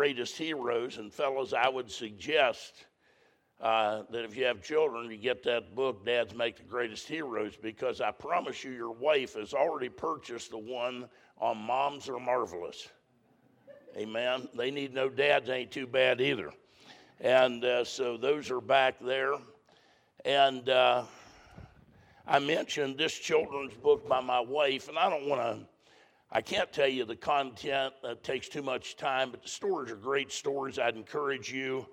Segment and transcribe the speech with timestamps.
[0.00, 0.96] greatest heroes.
[0.96, 2.86] And, fellas, I would suggest
[3.60, 7.54] uh, that if you have children, you get that book, Dads Make the Greatest Heroes,
[7.54, 11.04] because I promise you, your wife has already purchased the one
[11.36, 12.88] on Moms Are Marvelous.
[13.94, 14.48] Amen.
[14.54, 16.50] They need no dads, ain't too bad either.
[17.20, 19.34] And uh, so those are back there.
[20.24, 21.02] And uh,
[22.26, 25.66] I mentioned this children's book by my wife, and I don't want to,
[26.32, 29.96] I can't tell you the content, that takes too much time, but the stories are
[29.96, 30.78] great stories.
[30.78, 31.86] I'd encourage you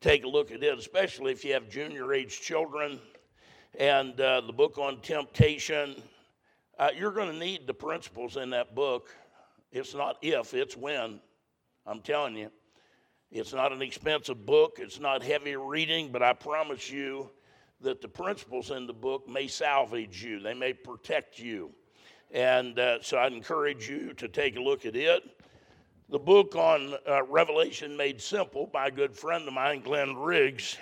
[0.00, 2.98] take a look at it, especially if you have junior age children.
[3.78, 5.96] And uh, the book on temptation,
[6.78, 9.14] uh, you're going to need the principles in that book.
[9.70, 11.20] It's not if, it's when.
[11.86, 12.50] I'm telling you.
[13.30, 17.28] It's not an expensive book, it's not heavy reading, but I promise you
[17.82, 21.72] that the principles in the book may salvage you, they may protect you.
[22.34, 25.22] And uh, so I'd encourage you to take a look at it.
[26.08, 30.76] The book on uh, Revelation Made Simple by a good friend of mine, Glenn Riggs,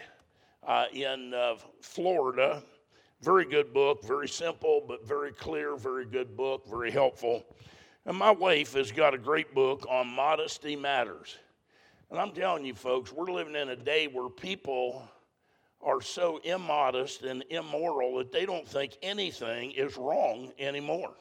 [0.66, 2.62] uh, in uh, Florida.
[3.20, 7.44] Very good book, very simple, but very clear, very good book, very helpful.
[8.06, 11.36] And my wife has got a great book on Modesty Matters.
[12.10, 15.06] And I'm telling you, folks, we're living in a day where people
[15.82, 21.12] are so immodest and immoral that they don't think anything is wrong anymore.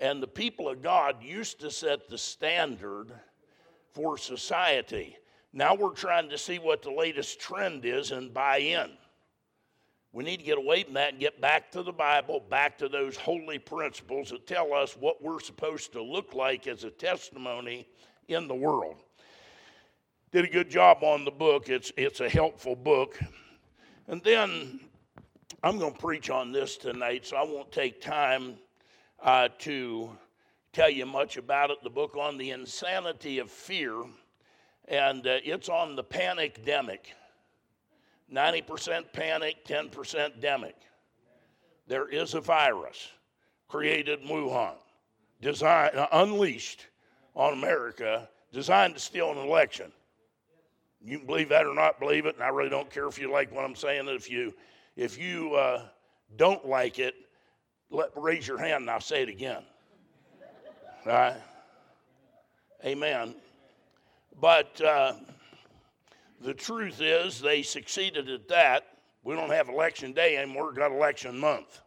[0.00, 3.12] And the people of God used to set the standard
[3.92, 5.16] for society.
[5.52, 8.90] Now we're trying to see what the latest trend is and buy in.
[10.12, 12.88] We need to get away from that and get back to the Bible, back to
[12.88, 17.86] those holy principles that tell us what we're supposed to look like as a testimony
[18.28, 18.96] in the world.
[20.32, 21.68] Did a good job on the book.
[21.68, 23.18] It's, it's a helpful book.
[24.08, 24.80] And then
[25.62, 28.56] I'm going to preach on this tonight, so I won't take time
[29.22, 30.10] uh, to
[30.72, 31.78] tell you much about it.
[31.82, 34.02] The book on the insanity of fear,
[34.88, 37.12] and uh, it's on the panic demic
[38.32, 40.74] 90% panic, 10% demic.
[41.86, 43.10] There is a virus
[43.68, 44.74] created in Wuhan,
[45.40, 46.86] designed, uh, unleashed
[47.34, 49.92] on America, designed to steal an election.
[51.04, 53.30] You can believe that or not believe it, and I really don't care if you
[53.30, 54.08] like what I'm saying.
[54.08, 54.52] If you,
[54.96, 55.86] if you uh,
[56.36, 57.14] don't like it,
[57.96, 59.62] let, raise your hand and I'll say it again.
[61.06, 61.36] All right?
[62.84, 63.34] Amen.
[64.40, 65.14] But uh,
[66.40, 68.84] the truth is, they succeeded at that.
[69.24, 71.80] We don't have election day anymore, we've got election month.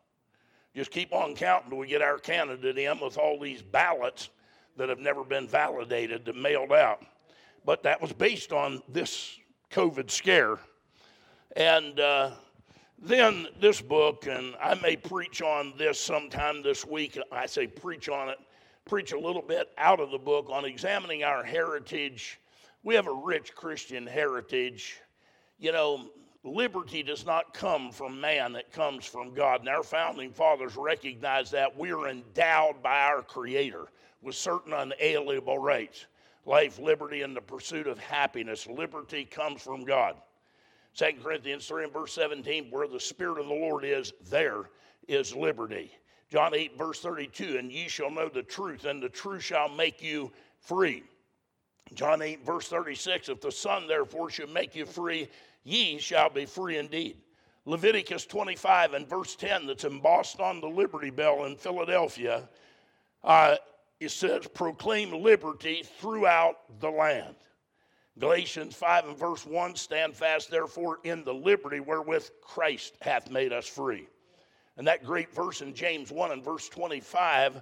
[0.75, 4.29] Just keep on counting until we get our candidate in with all these ballots
[4.77, 7.01] that have never been validated and mailed out
[7.65, 9.37] but that was based on this
[9.71, 10.57] COVID scare.
[11.55, 12.31] And uh,
[13.01, 17.17] then this book, and I may preach on this sometime this week.
[17.31, 18.37] I say preach on it,
[18.85, 22.39] preach a little bit out of the book on examining our heritage.
[22.83, 24.99] We have a rich Christian heritage.
[25.59, 26.09] You know,
[26.43, 29.61] liberty does not come from man, it comes from God.
[29.61, 33.88] And our founding fathers recognized that we are endowed by our Creator
[34.21, 36.05] with certain unalienable rights
[36.45, 38.65] life, liberty, and the pursuit of happiness.
[38.65, 40.15] Liberty comes from God.
[40.99, 44.69] 2 Corinthians 3 and verse 17, where the Spirit of the Lord is, there
[45.07, 45.93] is liberty.
[46.29, 50.03] John 8, verse 32, and ye shall know the truth, and the truth shall make
[50.03, 51.03] you free.
[51.93, 55.29] John 8, verse 36, if the Son therefore should make you free,
[55.63, 57.15] ye shall be free indeed.
[57.63, 62.49] Leviticus 25 and verse 10, that's embossed on the Liberty Bell in Philadelphia,
[63.23, 63.55] uh,
[64.01, 67.35] it says, proclaim liberty throughout the land.
[68.19, 73.53] Galatians 5 and verse 1 stand fast, therefore, in the liberty wherewith Christ hath made
[73.53, 74.07] us free.
[74.78, 77.62] And that great verse in James 1 and verse 25,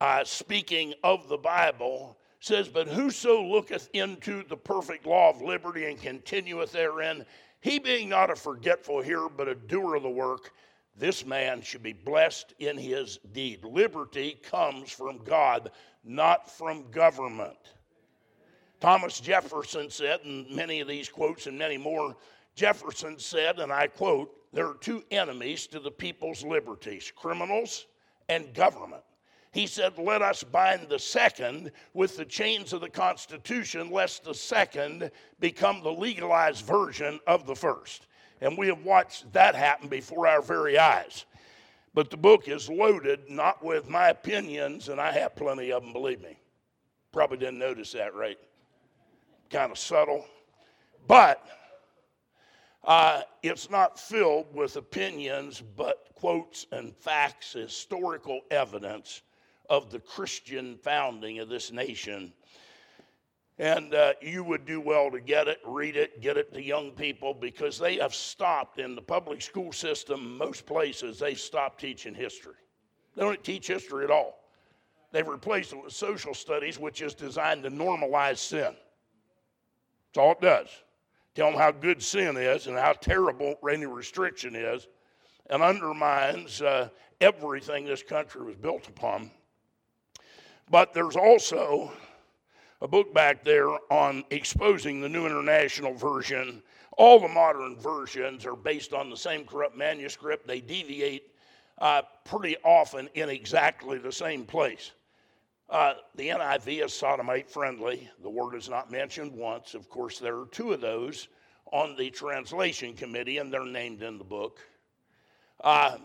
[0.00, 5.84] uh, speaking of the Bible, says, But whoso looketh into the perfect law of liberty
[5.84, 7.26] and continueth therein,
[7.60, 10.52] he being not a forgetful hearer, but a doer of the work,
[10.96, 13.64] this man should be blessed in his deed.
[13.64, 15.70] Liberty comes from God,
[16.04, 17.58] not from government.
[18.80, 22.16] Thomas Jefferson said, and many of these quotes and many more,
[22.54, 27.86] Jefferson said, and I quote, there are two enemies to the people's liberties criminals
[28.28, 29.02] and government.
[29.52, 34.34] He said, Let us bind the second with the chains of the Constitution, lest the
[34.34, 35.10] second
[35.40, 38.06] become the legalized version of the first.
[38.40, 41.26] And we have watched that happen before our very eyes.
[41.94, 45.92] But the book is loaded not with my opinions, and I have plenty of them,
[45.92, 46.38] believe me.
[47.12, 48.38] Probably didn't notice that, right?
[49.50, 50.26] Kind of subtle.
[51.06, 51.44] But
[52.84, 59.22] uh, it's not filled with opinions, but quotes and facts, historical evidence
[59.68, 62.32] of the Christian founding of this nation
[63.58, 66.92] And uh, you would do well to get it, read it, get it to young
[66.92, 72.14] people because they have stopped in the public school system, most places, they've stopped teaching
[72.14, 72.54] history.
[73.14, 74.38] They don't teach history at all.
[75.12, 78.74] They've replaced it with social studies, which is designed to normalize sin.
[80.12, 80.68] That's all it does.
[81.34, 84.88] Tell them how good sin is and how terrible any restriction is,
[85.48, 86.88] and undermines uh,
[87.20, 89.30] everything this country was built upon.
[90.68, 91.92] But there's also
[92.80, 96.62] a book back there on exposing the New International Version.
[96.96, 100.46] All the modern versions are based on the same corrupt manuscript.
[100.46, 101.30] They deviate
[101.78, 104.90] uh, pretty often in exactly the same place.
[105.70, 108.08] Uh, the NIV is sodomite friendly.
[108.22, 109.74] The word is not mentioned once.
[109.74, 111.28] Of course, there are two of those
[111.72, 114.58] on the translation committee, and they're named in the book.
[115.62, 115.98] Uh,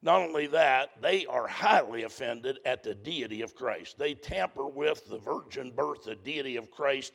[0.00, 3.98] not only that, they are highly offended at the deity of Christ.
[3.98, 7.14] They tamper with the virgin birth, the deity of Christ,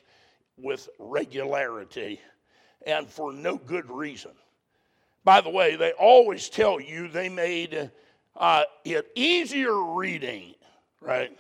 [0.58, 2.20] with regularity
[2.86, 4.32] and for no good reason.
[5.24, 7.92] By the way, they always tell you they made
[8.36, 10.56] uh, it easier reading,
[11.02, 11.38] right?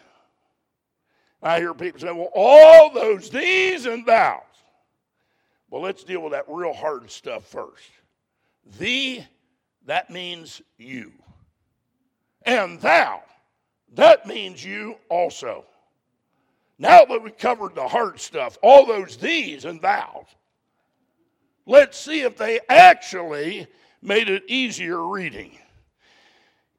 [1.41, 4.41] I hear people say, well, all those thees and thous.
[5.69, 7.89] Well, let's deal with that real hard stuff first.
[8.79, 9.23] The,
[9.85, 11.13] that means you
[12.43, 13.21] and thou.
[13.93, 15.65] That means you also.
[16.77, 20.25] Now that we covered the hard stuff, all those thees and thous,
[21.65, 23.67] let's see if they actually
[24.01, 25.57] made it easier reading.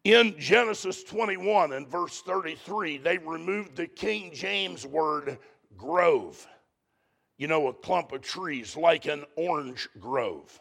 [0.04, 5.38] In Genesis 21 and verse 33, they removed the King James word
[5.76, 6.46] grove.
[7.36, 10.58] You know, a clump of trees like an orange grove.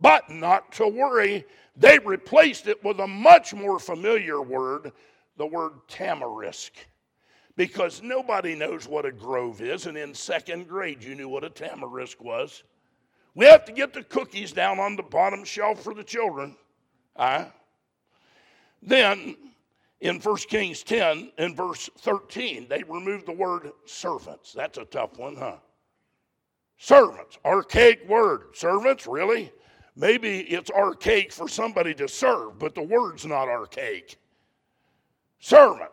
[0.00, 1.46] But not to worry,
[1.76, 4.92] they replaced it with a much more familiar word,
[5.36, 6.72] the word tamarisk.
[7.56, 11.50] Because nobody knows what a grove is, and in second grade you knew what a
[11.50, 12.62] tamarisk was.
[13.34, 16.56] We have to get the cookies down on the bottom shelf for the children.
[17.16, 17.46] Uh,
[18.82, 19.36] then
[20.00, 24.52] in 1 Kings 10 and verse 13, they removed the word servants.
[24.52, 25.56] That's a tough one, huh?
[26.76, 28.48] Servants, archaic word.
[28.54, 29.52] Servants, really?
[29.94, 34.16] Maybe it's archaic for somebody to serve, but the word's not archaic.
[35.38, 35.90] Servant,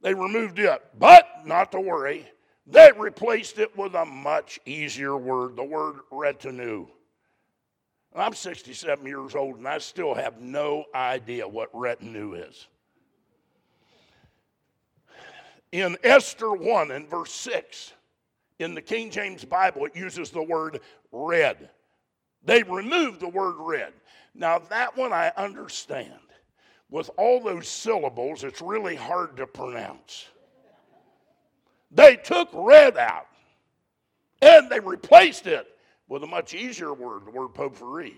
[0.00, 2.26] they removed it, but not to worry,
[2.66, 6.86] they replaced it with a much easier word, the word retinue.
[8.14, 12.66] I'm 67 years old and I still have no idea what retinue is.
[15.72, 17.92] In Esther 1 and verse 6,
[18.58, 20.80] in the King James Bible, it uses the word
[21.12, 21.70] red.
[22.44, 23.92] They removed the word red.
[24.34, 26.12] Now, that one I understand.
[26.90, 30.26] With all those syllables, it's really hard to pronounce.
[31.92, 33.28] They took red out
[34.42, 35.69] and they replaced it
[36.10, 38.14] with a much easier word, the word potpourri.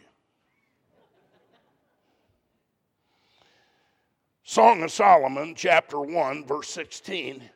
[4.42, 7.48] Song of Solomon, chapter 1, verse 16,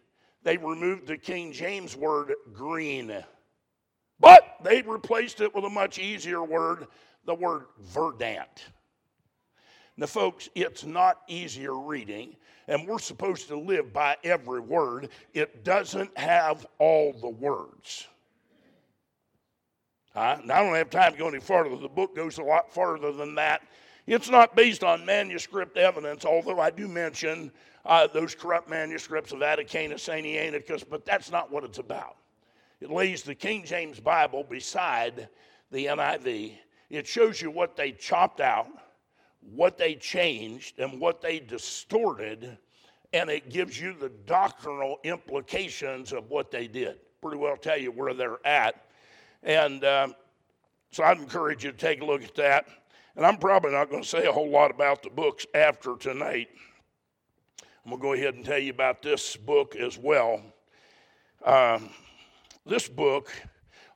[0.44, 3.24] they removed the King James word green
[4.18, 6.86] but they replaced it with a much easier word,
[7.26, 8.66] the word verdant.
[9.96, 12.36] Now, folks, it's not easier reading,
[12.68, 15.10] and we're supposed to live by every word.
[15.34, 18.06] It doesn't have all the words.
[20.16, 21.76] Now, I don't have time to go any further.
[21.76, 23.62] The book goes a lot farther than that.
[24.06, 27.52] It's not based on manuscript evidence, although I do mention
[27.84, 32.16] uh, those corrupt manuscripts of Vaticanus, Sinaiticus, but that's not what it's about.
[32.80, 35.28] It lays the King James Bible beside
[35.70, 36.54] the NIV.
[36.88, 38.68] It shows you what they chopped out,
[39.40, 42.56] what they changed, and what they distorted,
[43.12, 46.98] and it gives you the doctrinal implications of what they did.
[47.20, 48.85] Pretty well tell you where they're at.
[49.42, 50.14] And um,
[50.90, 52.66] so I'd encourage you to take a look at that.
[53.16, 56.48] And I'm probably not going to say a whole lot about the books after tonight.
[57.84, 60.42] I'm going to go ahead and tell you about this book as well.
[61.44, 61.90] Um,
[62.66, 63.30] this book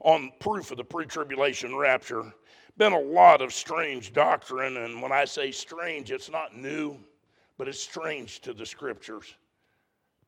[0.00, 2.32] on proof of the pre tribulation rapture
[2.80, 6.96] been a lot of strange doctrine and when i say strange it's not new
[7.58, 9.34] but it's strange to the scriptures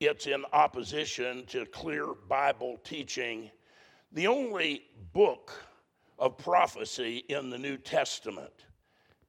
[0.00, 3.50] it's in opposition to clear bible teaching
[4.12, 5.52] the only book
[6.19, 8.66] of prophecy in the new testament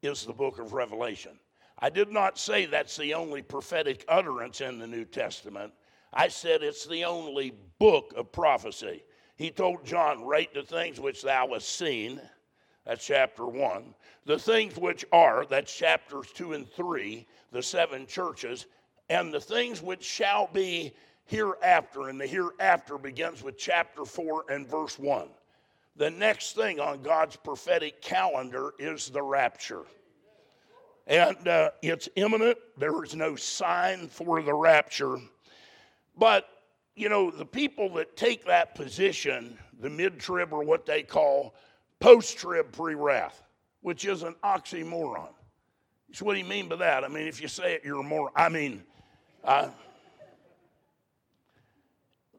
[0.02, 1.32] is the book of revelation
[1.80, 5.74] i did not say that's the only prophetic utterance in the new testament
[6.14, 9.04] I said it's the only book of prophecy.
[9.36, 12.22] He told John, Write the things which thou hast seen.
[12.86, 13.96] That's chapter one.
[14.26, 18.68] The things which are, that's chapters two and three, the seven churches,
[19.10, 20.94] and the things which shall be
[21.26, 25.28] hereafter, and the hereafter begins with chapter 4 and verse 1.
[25.96, 29.84] The next thing on God's prophetic calendar is the rapture.
[31.06, 32.58] And uh, it's imminent.
[32.78, 35.18] There is no sign for the rapture.
[36.18, 36.48] But,
[36.96, 41.56] you know, the people that take that position, the mid trib or what they call
[42.00, 43.44] post trib pre wrath,
[43.82, 45.30] which is an oxymoron.
[46.14, 47.04] So, what do you mean by that?
[47.04, 48.32] I mean, if you say it, you're a moron.
[48.36, 48.84] I mean,
[49.44, 49.70] uh,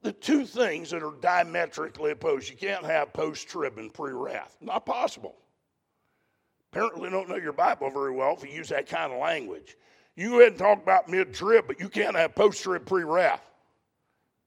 [0.04, 2.50] the two things that are diametrically opposed.
[2.50, 4.56] You can't have post trib and pre wrath.
[4.60, 5.34] Not possible.
[6.70, 9.76] Apparently, don't know your Bible very well if you use that kind of language.
[10.14, 13.02] You go ahead and talk about mid trib, but you can't have post trib pre
[13.02, 13.42] wrath.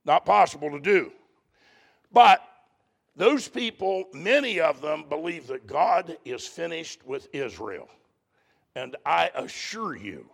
[0.06, 1.12] Not possible to do.
[2.14, 2.42] But
[3.16, 7.90] those people, many of them, believe that God is finished with Israel.
[8.76, 10.30] And I assure you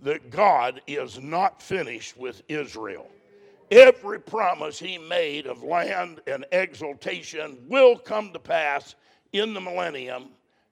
[0.00, 3.08] that God is not finished with Israel.
[3.70, 8.94] Every promise he made of land and exaltation will come to pass
[9.32, 10.28] in the millennium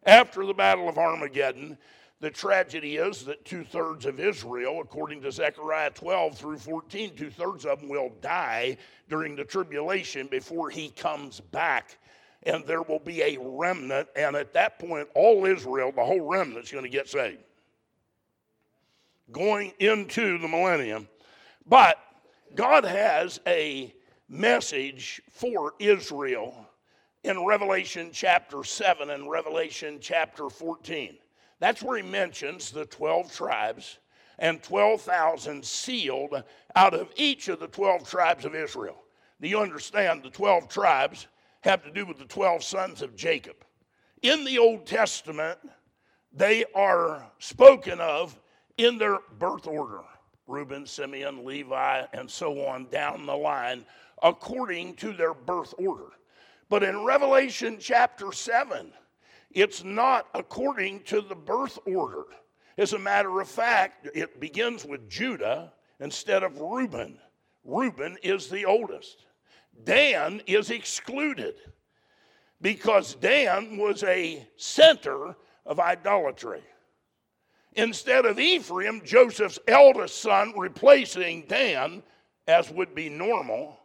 [0.07, 1.77] after the Battle of Armageddon.
[2.21, 7.31] The tragedy is that two thirds of Israel, according to Zechariah 12 through 14, two
[7.31, 8.77] thirds of them will die
[9.09, 11.99] during the tribulation before he comes back.
[12.45, 16.65] And there will be a remnant, and at that point, all Israel, the whole remnant,
[16.65, 17.43] is going to get saved.
[19.33, 21.09] Going into the millennium.
[21.67, 21.99] But
[22.55, 23.93] God has a
[24.29, 26.69] message for Israel
[27.25, 31.17] in Revelation chapter 7 and Revelation chapter 14.
[31.59, 33.99] That's where he mentions the 12 tribes
[34.39, 36.43] and 12,000 sealed
[36.77, 39.03] out of each of the 12 tribes of Israel.
[39.41, 40.23] Do you understand?
[40.23, 41.27] The 12 tribes
[41.63, 43.57] have to do with the 12 sons of Jacob.
[44.23, 45.59] In the Old Testament,
[46.33, 48.39] they are spoken of
[48.77, 50.03] in their birth order.
[50.47, 53.85] Reuben, Simeon, Levi, and so on down the line,
[54.23, 56.11] according to their birth order.
[56.69, 58.93] But in Revelation chapter 7,
[59.51, 62.25] it's not according to the birth order.
[62.77, 67.19] As a matter of fact, it begins with Judah instead of Reuben.
[67.65, 69.27] Reuben is the oldest.
[69.85, 71.55] Dan is excluded
[72.61, 75.37] because Dan was a center
[75.67, 76.63] of idolatry.
[77.77, 82.03] Instead of Ephraim, Joseph's eldest son, replacing Dan,
[82.47, 83.79] as would be normal,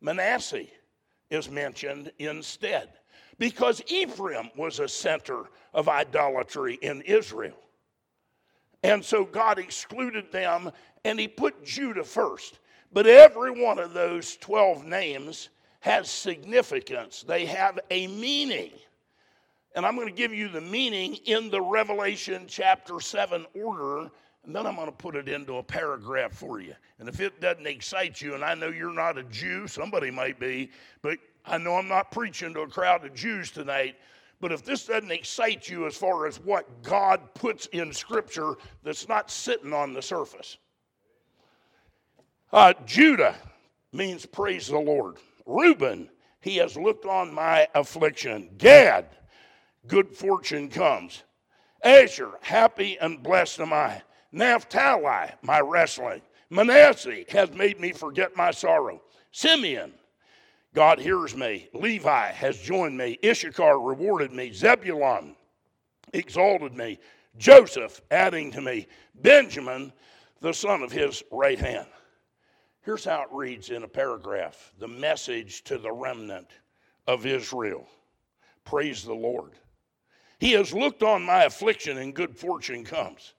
[0.00, 0.66] Manasseh
[1.30, 2.88] is mentioned instead.
[3.38, 7.58] Because Ephraim was a center of idolatry in Israel.
[8.82, 10.70] And so God excluded them
[11.04, 12.58] and he put Judah first.
[12.92, 15.50] But every one of those 12 names
[15.80, 18.72] has significance, they have a meaning.
[19.78, 24.10] And I'm going to give you the meaning in the Revelation chapter 7 order,
[24.44, 26.74] and then I'm going to put it into a paragraph for you.
[26.98, 30.40] And if it doesn't excite you, and I know you're not a Jew, somebody might
[30.40, 33.94] be, but I know I'm not preaching to a crowd of Jews tonight.
[34.40, 39.08] But if this doesn't excite you as far as what God puts in Scripture that's
[39.08, 40.56] not sitting on the surface,
[42.52, 43.36] uh, Judah
[43.92, 45.18] means praise the Lord.
[45.46, 48.50] Reuben, he has looked on my affliction.
[48.58, 49.06] Gad,
[49.88, 51.24] good fortune comes.
[51.82, 54.02] Asher, happy and blessed am I.
[54.32, 56.22] Naphtali, my wrestling.
[56.50, 59.02] Manasseh has made me forget my sorrow.
[59.32, 59.92] Simeon,
[60.74, 61.68] God hears me.
[61.74, 63.18] Levi has joined me.
[63.24, 64.52] Issachar rewarded me.
[64.52, 65.34] Zebulun
[66.12, 66.98] exalted me.
[67.36, 68.86] Joseph adding to me.
[69.14, 69.92] Benjamin,
[70.40, 71.86] the son of his right hand.
[72.82, 76.48] Here's how it reads in a paragraph the message to the remnant
[77.06, 77.86] of Israel.
[78.64, 79.52] Praise the Lord.
[80.38, 83.34] He has looked on my affliction, and good fortune comes.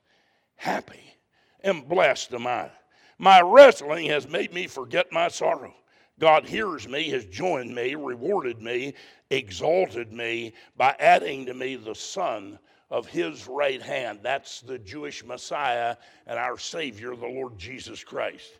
[0.55, 1.15] Happy
[1.61, 2.69] and blessed am I.
[3.17, 5.73] My wrestling has made me forget my sorrow.
[6.19, 8.93] God hears me, has joined me, rewarded me,
[9.29, 12.59] exalted me by adding to me the Son
[12.91, 14.19] of His right hand.
[14.21, 15.95] That's the Jewish Messiah
[16.27, 18.59] and our Savior, the Lord Jesus Christ.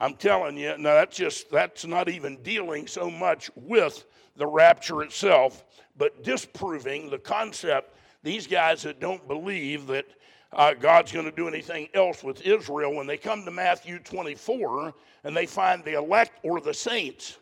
[0.00, 4.04] I'm telling you, now that's just, that's not even dealing so much with
[4.36, 5.64] the rapture itself,
[5.96, 7.96] but disproving the concept.
[8.22, 10.06] These guys that don't believe that
[10.52, 14.94] uh, God's going to do anything else with Israel, when they come to Matthew 24
[15.24, 17.38] and they find the elect or the saints,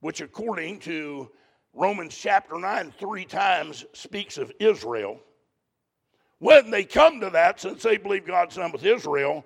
[0.00, 1.30] which according to
[1.72, 5.20] Romans chapter 9, three times speaks of Israel.
[6.38, 9.44] When they come to that, since they believe God's done with Israel,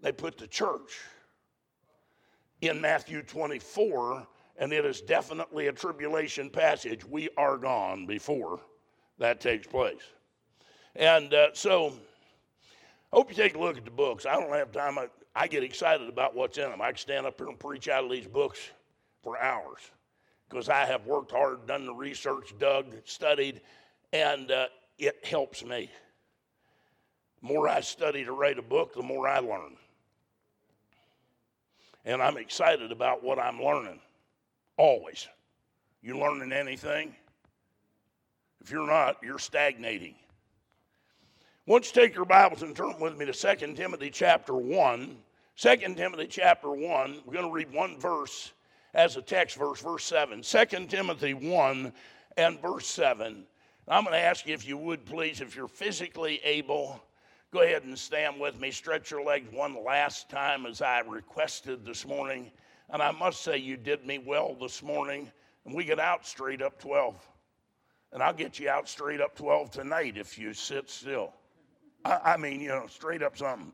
[0.00, 1.00] they put the church
[2.60, 4.26] in Matthew 24
[4.58, 7.04] and it is definitely a tribulation passage.
[7.04, 8.60] We are gone before
[9.18, 10.02] that takes place.
[10.96, 11.92] And uh, so,
[13.12, 14.26] I hope you take a look at the books.
[14.26, 14.98] I don't have time.
[14.98, 16.82] I, I get excited about what's in them.
[16.82, 18.58] I can stand up here and preach out of these books
[19.22, 19.78] for hours
[20.48, 23.60] because I have worked hard, done the research, dug, studied,
[24.12, 24.66] and uh,
[24.98, 25.90] it helps me.
[27.40, 29.76] The more I study to write a book, the more I learn.
[32.08, 34.00] And I'm excited about what I'm learning.
[34.78, 35.28] Always.
[36.00, 37.14] You learning anything?
[38.62, 40.14] If you're not, you're stagnating.
[41.66, 45.18] Once you take your Bibles and turn with me to 2 Timothy chapter 1.
[45.56, 48.52] 2 Timothy chapter 1, we're going to read one verse
[48.94, 50.40] as a text verse, verse 7.
[50.40, 51.92] 2 Timothy 1
[52.38, 53.44] and verse 7.
[53.86, 57.02] I'm going to ask you if you would please, if you're physically able,
[57.52, 58.70] go ahead and stand with me.
[58.70, 62.50] Stretch your legs one last time as I requested this morning.
[62.90, 65.30] And I must say, you did me well this morning.
[65.64, 67.14] And we get out straight up 12.
[68.12, 71.32] And I'll get you out straight up 12 tonight if you sit still.
[72.04, 73.72] I, I mean, you know, straight up something.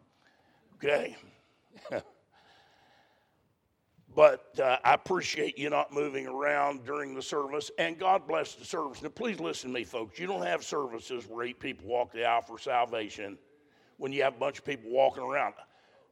[0.76, 1.16] Okay?
[4.14, 8.64] but uh, I appreciate you not moving around during the service, and God bless the
[8.64, 9.02] service.
[9.02, 10.18] Now, please listen to me, folks.
[10.18, 13.38] You don't have services where eight people walk the aisle for salvation
[13.98, 15.54] when you have a bunch of people walking around.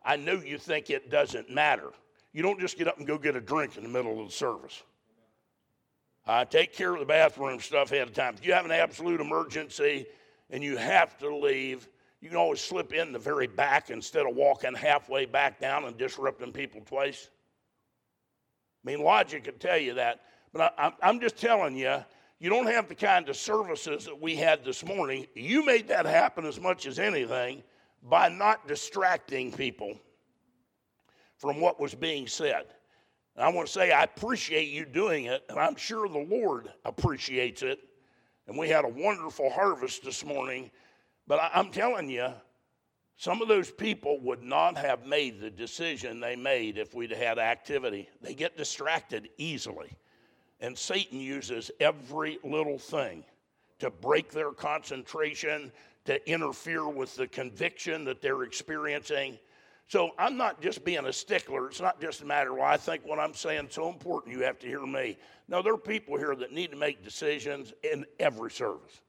[0.04, 1.90] I know you think it doesn't matter.
[2.32, 4.32] You don't just get up and go get a drink in the middle of the
[4.32, 4.82] service.
[6.26, 8.34] Uh, take care of the bathroom stuff ahead of time.
[8.34, 10.06] If you have an absolute emergency
[10.50, 11.88] and you have to leave,
[12.20, 15.98] you can always slip in the very back instead of walking halfway back down and
[15.98, 17.28] disrupting people twice.
[18.84, 20.20] I mean, logic could tell you that.
[20.52, 22.04] But I, I'm just telling you,
[22.38, 25.26] you don't have the kind of services that we had this morning.
[25.34, 27.62] You made that happen as much as anything
[28.02, 29.98] by not distracting people
[31.38, 32.66] from what was being said.
[33.36, 36.72] And I want to say I appreciate you doing it, and I'm sure the Lord
[36.84, 37.78] appreciates it.
[38.46, 40.70] And we had a wonderful harvest this morning.
[41.26, 42.28] But I, am telling you,
[43.16, 47.38] some of those people would not have made the decision they made if we'd had
[47.38, 48.08] activity.
[48.20, 49.96] They get distracted easily.
[50.60, 53.24] And Satan uses every little thing
[53.78, 55.72] to break their concentration,
[56.04, 59.38] to interfere with the conviction that they're experiencing.
[59.88, 61.68] So I'm not just being a stickler.
[61.68, 64.42] It's not just a matter, well, I think what I'm saying is so important, you
[64.42, 65.18] have to hear me.
[65.48, 69.00] No, there are people here that need to make decisions in every service.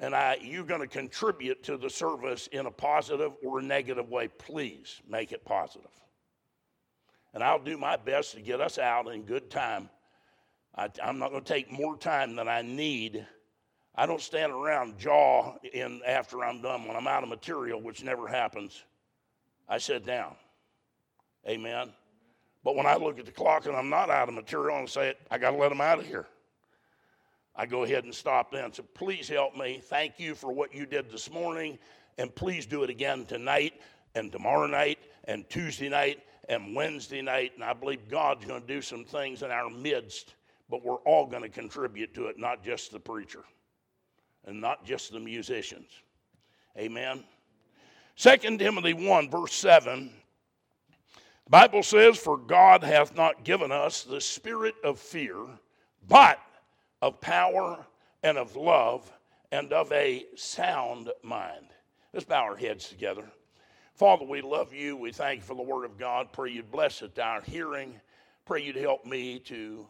[0.00, 4.08] And I, you're going to contribute to the service in a positive or a negative
[4.10, 4.28] way.
[4.28, 5.90] Please make it positive.
[7.34, 9.90] And I'll do my best to get us out in good time.
[10.76, 13.26] I, I'm not going to take more time than I need.
[13.98, 18.04] I don't stand around jaw in after I'm done when I'm out of material, which
[18.04, 18.84] never happens.
[19.68, 20.36] I sit down.
[21.48, 21.90] Amen.
[22.62, 25.14] But when I look at the clock and I'm not out of material and say,
[25.32, 26.28] I got to let them out of here,
[27.56, 28.72] I go ahead and stop then.
[28.72, 29.80] So please help me.
[29.82, 31.76] Thank you for what you did this morning.
[32.18, 33.80] And please do it again tonight
[34.14, 37.50] and tomorrow night and Tuesday night and Wednesday night.
[37.56, 40.36] And I believe God's going to do some things in our midst,
[40.70, 43.42] but we're all going to contribute to it, not just the preacher
[44.48, 45.90] and not just the musicians.
[46.76, 47.22] Amen.
[48.16, 50.10] 2 Timothy 1, verse 7,
[51.44, 55.36] the Bible says, For God hath not given us the spirit of fear,
[56.08, 56.40] but
[57.02, 57.86] of power
[58.22, 59.12] and of love
[59.52, 61.66] and of a sound mind.
[62.12, 63.24] Let's bow our heads together.
[63.94, 64.96] Father, we love you.
[64.96, 66.32] We thank you for the word of God.
[66.32, 68.00] Pray you'd bless it to our hearing.
[68.46, 69.86] Pray you'd help me to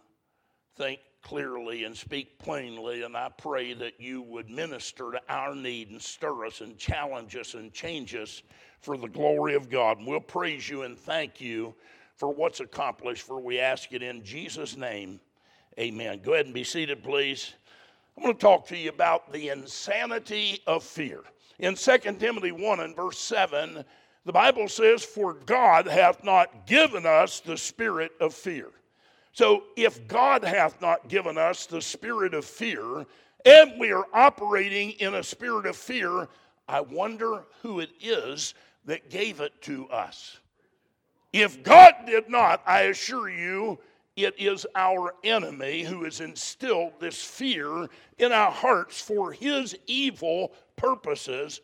[0.77, 3.03] think clearly and speak plainly.
[3.03, 7.37] And I pray that you would minister to our need and stir us and challenge
[7.37, 8.43] us and change us
[8.81, 9.99] for the glory of God.
[9.99, 11.75] And we'll praise you and thank you
[12.17, 15.21] for what's accomplished, for we ask it in Jesus' name.
[15.79, 16.21] Amen.
[16.25, 17.53] Go ahead and be seated, please.
[18.17, 21.21] I'm going to talk to you about the insanity of fear.
[21.59, 23.85] In 2 Timothy 1 and verse 7,
[24.25, 28.71] the Bible says, For God hath not given us the spirit of fear
[29.33, 33.07] so if God hath not given us the spirit of fear,
[33.45, 36.29] and we are operating in a spirit of fear,
[36.67, 40.38] I wonder who it is that gave it to us.
[41.33, 43.79] If God did not, I assure you,
[44.17, 47.88] it is our enemy who has instilled this fear
[48.19, 51.61] in our hearts for his evil purposes.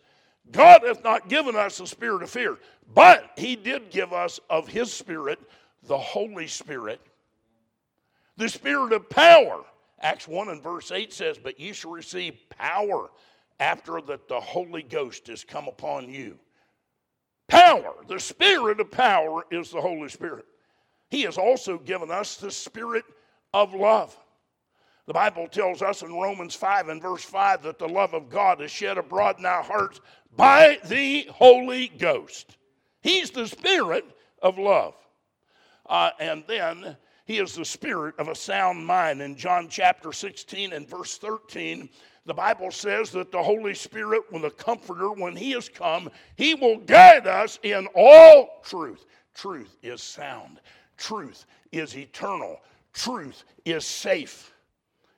[0.52, 2.58] God hath not given us the spirit of fear,
[2.94, 5.40] but he did give us of his spirit,
[5.82, 7.00] the Holy Spirit
[8.36, 9.64] the spirit of power.
[10.00, 13.10] Acts 1 and verse 8 says, But you shall receive power
[13.60, 16.38] after that the Holy Ghost has come upon you.
[17.48, 20.46] Power, the spirit of power is the Holy Spirit.
[21.10, 23.04] He has also given us the spirit
[23.52, 24.16] of love.
[25.06, 28.62] The Bible tells us in Romans 5 and verse 5 that the love of God
[28.62, 30.00] is shed abroad in our hearts
[30.34, 32.56] by the Holy Ghost.
[33.02, 34.04] He's the spirit
[34.42, 34.94] of love.
[35.86, 39.22] Uh, and then he is the spirit of a sound mind.
[39.22, 41.88] In John chapter 16 and verse 13,
[42.26, 46.54] the Bible says that the Holy Spirit, when the Comforter, when He has come, He
[46.54, 49.06] will guide us in all truth.
[49.34, 50.60] Truth is sound,
[50.96, 52.60] truth is eternal,
[52.92, 54.52] truth is safe.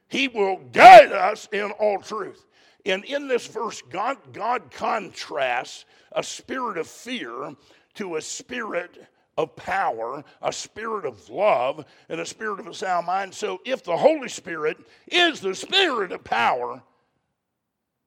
[0.09, 2.47] He will guide us in all truth.
[2.87, 7.55] And in this verse, God, God contrasts a spirit of fear
[7.95, 13.07] to a spirit of power, a spirit of love, and a spirit of a sound
[13.07, 13.35] mind.
[13.35, 16.83] So if the Holy Spirit is the spirit of power,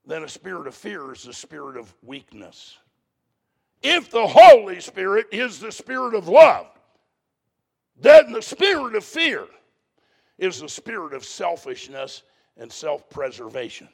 [0.05, 2.77] then a spirit of fear is the spirit of weakness.
[3.81, 6.67] If the Holy Spirit is the spirit of love,
[8.01, 9.45] then the spirit of fear
[10.37, 12.23] is the spirit of selfishness
[12.57, 13.87] and self preservation.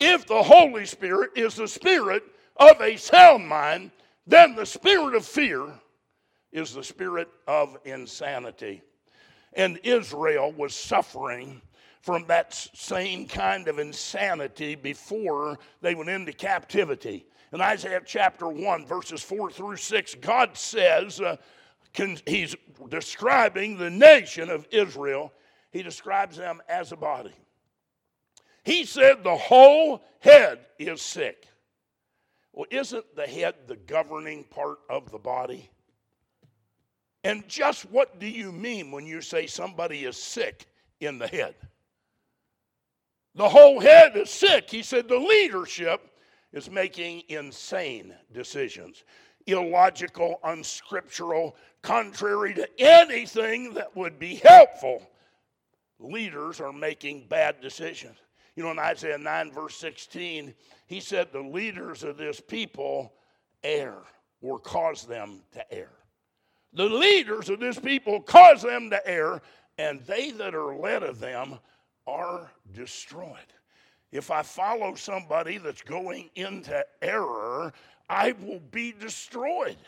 [0.00, 2.22] If the Holy Spirit is the spirit
[2.56, 3.90] of a sound mind,
[4.28, 5.72] then the spirit of fear
[6.52, 8.82] is the spirit of insanity.
[9.54, 11.62] And Israel was suffering
[12.02, 17.26] from that same kind of insanity before they went into captivity.
[17.54, 21.36] In Isaiah chapter 1, verses 4 through 6, God says, uh,
[21.94, 22.54] can, He's
[22.90, 25.32] describing the nation of Israel,
[25.70, 27.34] He describes them as a body.
[28.62, 31.48] He said, The whole head is sick.
[32.58, 35.70] Well, isn't the head the governing part of the body?
[37.22, 40.66] And just what do you mean when you say somebody is sick
[40.98, 41.54] in the head?
[43.36, 44.68] The whole head is sick.
[44.68, 46.00] He said the leadership
[46.52, 49.04] is making insane decisions,
[49.46, 55.08] illogical, unscriptural, contrary to anything that would be helpful.
[56.00, 58.16] Leaders are making bad decisions.
[58.58, 60.52] You know, in Isaiah 9, verse 16,
[60.88, 63.12] he said, The leaders of this people
[63.62, 63.98] err
[64.40, 65.92] or cause them to err.
[66.72, 69.42] The leaders of this people cause them to err,
[69.78, 71.60] and they that are led of them
[72.08, 73.52] are destroyed.
[74.10, 77.72] If I follow somebody that's going into error,
[78.10, 79.78] I will be destroyed.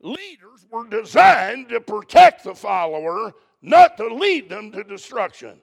[0.00, 5.60] Leaders were designed to protect the follower, not to lead them to destruction.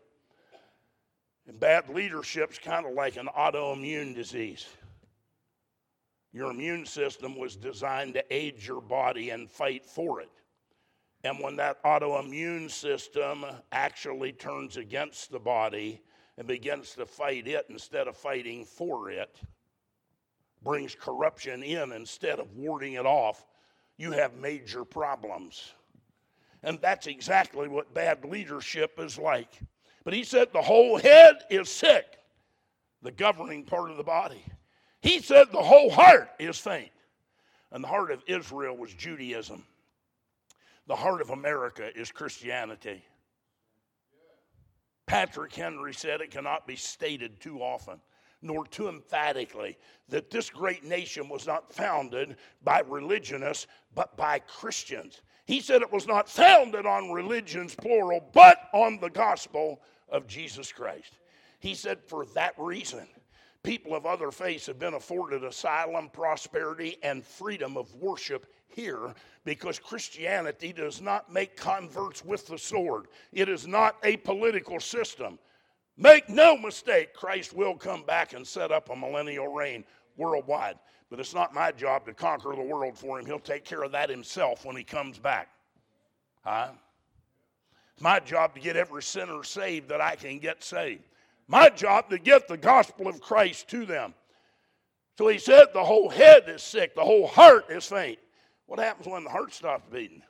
[1.48, 4.68] And bad leadership's kind of like an autoimmune disease.
[6.34, 10.30] Your immune system was designed to aid your body and fight for it.
[11.24, 16.02] And when that autoimmune system actually turns against the body
[16.38, 19.40] and begins to fight it instead of fighting for it,
[20.64, 23.46] brings corruption in instead of warding it off,
[23.98, 25.74] you have major problems.
[26.62, 29.60] And that's exactly what bad leadership is like.
[30.08, 32.06] But he said the whole head is sick,
[33.02, 34.42] the governing part of the body.
[35.02, 36.94] He said the whole heart is faint.
[37.74, 39.66] And the heart of Israel was Judaism.
[40.88, 43.04] The heart of America is Christianity.
[45.08, 48.00] Patrick Henry said it cannot be stated too often
[48.42, 55.22] nor too emphatically that this great nation was not founded by religionists but by Christians.
[55.46, 60.72] He said it was not founded on religions, plural, but on the gospel of Jesus
[60.72, 61.18] Christ.
[61.60, 63.08] He said, for that reason,
[63.64, 69.80] people of other faiths have been afforded asylum, prosperity, and freedom of worship here because
[69.80, 73.08] Christianity does not make converts with the sword.
[73.32, 75.40] It is not a political system.
[75.98, 79.84] Make no mistake, Christ will come back and set up a millennial reign
[80.16, 80.78] worldwide.
[81.10, 83.26] But it's not my job to conquer the world for him.
[83.26, 85.50] He'll take care of that himself when he comes back.
[86.44, 86.70] Huh?
[88.00, 91.04] My job to get every sinner saved that I can get saved.
[91.48, 94.14] My job to get the gospel of Christ to them.
[95.18, 98.20] So he said the whole head is sick, the whole heart is faint.
[98.68, 100.22] What happens when the heart stops beating?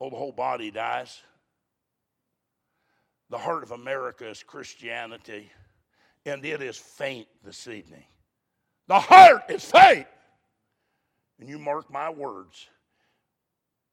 [0.00, 1.20] Oh, the whole body dies.
[3.28, 5.50] The heart of America is Christianity,
[6.26, 8.04] and it is faint this evening.
[8.88, 10.06] The heart is faint.
[11.38, 12.66] And you mark my words.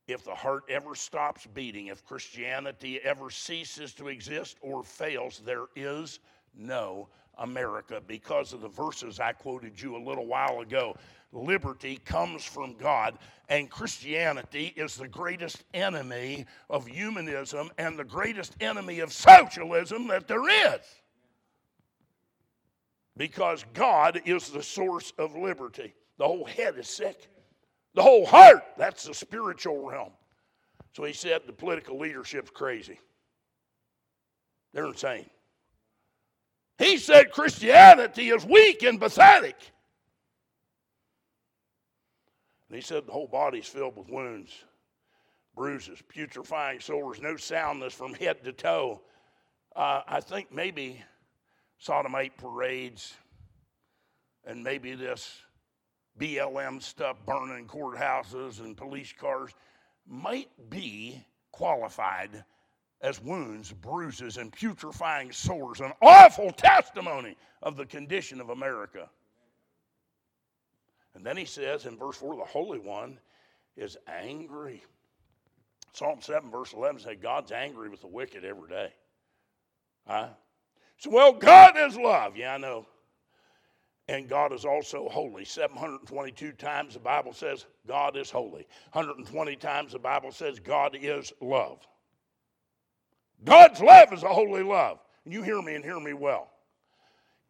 [0.07, 5.65] If the heart ever stops beating, if Christianity ever ceases to exist or fails, there
[5.75, 6.19] is
[6.55, 10.95] no America because of the verses I quoted you a little while ago
[11.31, 13.17] liberty comes from God,
[13.49, 20.27] and Christianity is the greatest enemy of humanism and the greatest enemy of socialism that
[20.27, 20.81] there is.
[23.15, 25.93] Because God is the source of liberty.
[26.17, 27.27] The whole head is sick.
[27.97, 30.11] The whole heart, that's the spiritual realm.
[30.95, 32.99] So he said the political leadership's crazy.
[34.71, 35.27] They're insane.
[36.77, 39.55] He said Christianity is weak and pathetic.
[42.69, 44.51] And he said the whole body's filled with wounds,
[45.55, 49.01] bruises, putrefying sores, no soundness from head to toe.
[49.75, 51.03] Uh, I think maybe
[51.79, 53.15] sodomite parades
[54.45, 55.41] and maybe this
[56.19, 59.51] BLM stuff burning courthouses and police cars
[60.07, 62.43] might be qualified
[63.01, 69.09] as wounds, bruises, and putrefying sores, an awful testimony of the condition of America.
[71.13, 73.19] And then he says in verse 4 the Holy One
[73.75, 74.83] is angry.
[75.93, 78.93] Psalm 7, verse 11 says, God's angry with the wicked every day.
[80.05, 80.29] Huh?
[80.97, 82.37] So, well, God is love.
[82.37, 82.85] Yeah, I know.
[84.09, 85.43] And God is also holy.
[85.43, 88.65] 722 times the Bible says God is holy.
[88.93, 91.85] 120 times the Bible says God is love.
[93.43, 94.99] God's love is a holy love.
[95.25, 96.49] And you hear me and hear me well.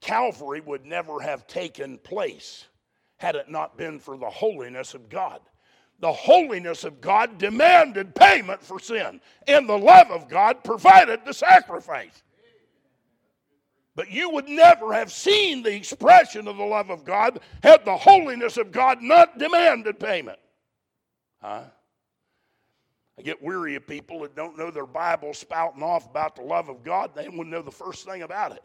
[0.01, 2.65] Calvary would never have taken place
[3.17, 5.41] had it not been for the holiness of God.
[5.99, 11.33] The holiness of God demanded payment for sin, and the love of God provided the
[11.33, 12.21] sacrifice.
[13.97, 17.97] But you would never have seen the expression of the love of God had the
[17.97, 20.37] holiness of God not demanded payment.
[21.41, 21.63] Huh?
[23.17, 26.69] I get weary of people that don't know their Bible spouting off about the love
[26.69, 27.15] of God.
[27.15, 28.63] They wouldn't know the first thing about it.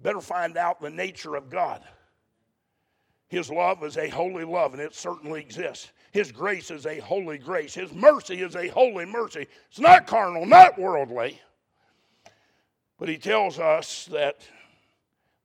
[0.00, 1.84] Better find out the nature of God.
[3.28, 5.92] His love is a holy love, and it certainly exists.
[6.10, 7.74] His grace is a holy grace.
[7.74, 9.46] His mercy is a holy mercy.
[9.70, 11.40] It's not carnal, not worldly.
[12.98, 14.40] But he tells us that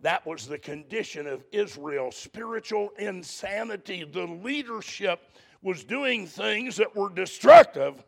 [0.01, 4.03] that was the condition of Israel spiritual insanity.
[4.03, 5.21] The leadership
[5.61, 8.03] was doing things that were destructive,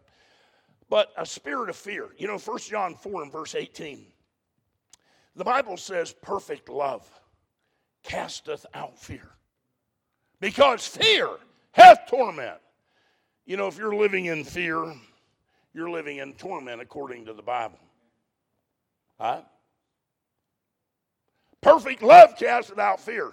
[0.89, 2.09] but a spirit of fear.
[2.17, 4.05] You know, 1 John 4 and verse 18,
[5.35, 7.07] the Bible says, perfect love
[8.03, 9.31] casteth out fear
[10.39, 11.29] because fear
[11.71, 12.57] hath torment.
[13.45, 14.93] You know, if you're living in fear,
[15.73, 17.79] you're living in torment according to the Bible.
[19.19, 19.41] Huh?
[21.61, 23.31] Perfect love casteth out fear.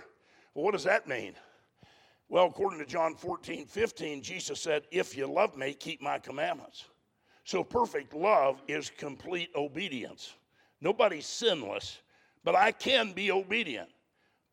[0.54, 1.34] Well, what does that mean?
[2.28, 6.86] Well, according to John 14, 15, Jesus said, If you love me, keep my commandments.
[7.44, 10.34] So perfect love is complete obedience.
[10.80, 12.00] Nobody's sinless,
[12.44, 13.88] but I can be obedient.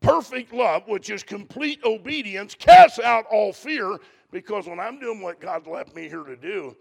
[0.01, 3.97] Perfect love, which is complete obedience, casts out all fear
[4.31, 6.75] because when I'm doing what God left me here to do,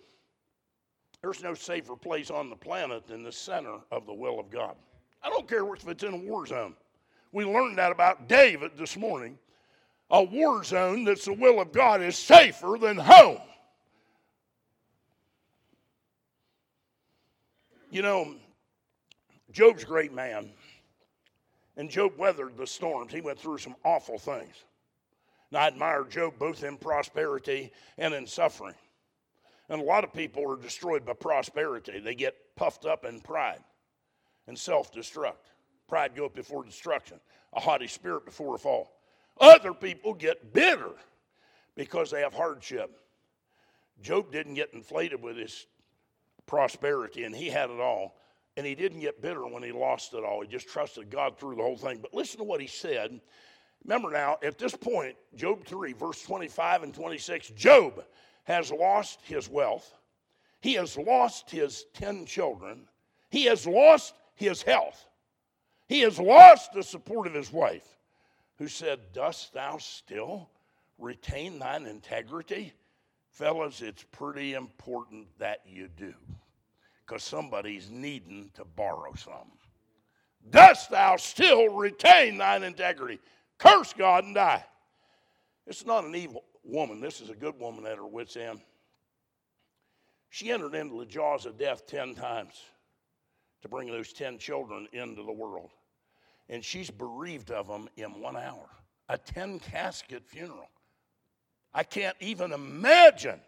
[1.22, 4.76] there's no safer place on the planet than the center of the will of God.
[5.22, 6.74] I don't care if it's in a war zone.
[7.33, 9.38] We learned that about David this morning.
[10.11, 13.40] A war zone that's the will of God is safer than home.
[17.90, 18.35] You know,
[19.50, 20.50] Job's a great man.
[21.76, 23.12] And Job weathered the storms.
[23.12, 24.54] He went through some awful things.
[25.50, 28.74] And I admire Job both in prosperity and in suffering.
[29.68, 32.00] And a lot of people are destroyed by prosperity.
[32.00, 33.62] They get puffed up in pride
[34.46, 35.52] and self destruct.
[35.88, 37.18] Pride goeth before destruction,
[37.54, 38.92] a haughty spirit before a fall.
[39.40, 40.92] Other people get bitter
[41.76, 42.90] because they have hardship.
[44.02, 45.66] Job didn't get inflated with his
[46.46, 48.16] prosperity, and he had it all.
[48.57, 50.42] And he didn't get bitter when he lost it all.
[50.42, 52.00] He just trusted God through the whole thing.
[52.02, 53.20] But listen to what he said.
[53.85, 58.02] Remember now, at this point, Job 3, verse 25 and 26, Job
[58.48, 59.92] has lost his wealth.
[60.62, 62.88] He has lost his 10 children.
[63.30, 65.06] He has lost his health.
[65.87, 67.87] He has lost the support of his wife,
[68.56, 70.48] who said, Dost thou still
[70.98, 72.72] retain thine integrity?
[73.30, 76.14] Fellas, it's pretty important that you do
[77.06, 79.52] because somebody's needing to borrow some.
[80.50, 83.20] Dost thou still retain thine integrity?
[83.58, 84.64] Curse God and die.
[85.66, 87.00] It's not an evil woman.
[87.00, 88.61] This is a good woman at her wits' end.
[90.31, 92.54] She entered into the jaws of death 10 times
[93.62, 95.70] to bring those 10 children into the world.
[96.48, 98.68] And she's bereaved of them in one hour.
[99.09, 100.68] A 10 casket funeral.
[101.72, 103.40] I can't even imagine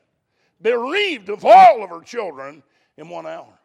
[0.60, 2.62] bereaved of all of her children
[2.96, 3.58] in one hour.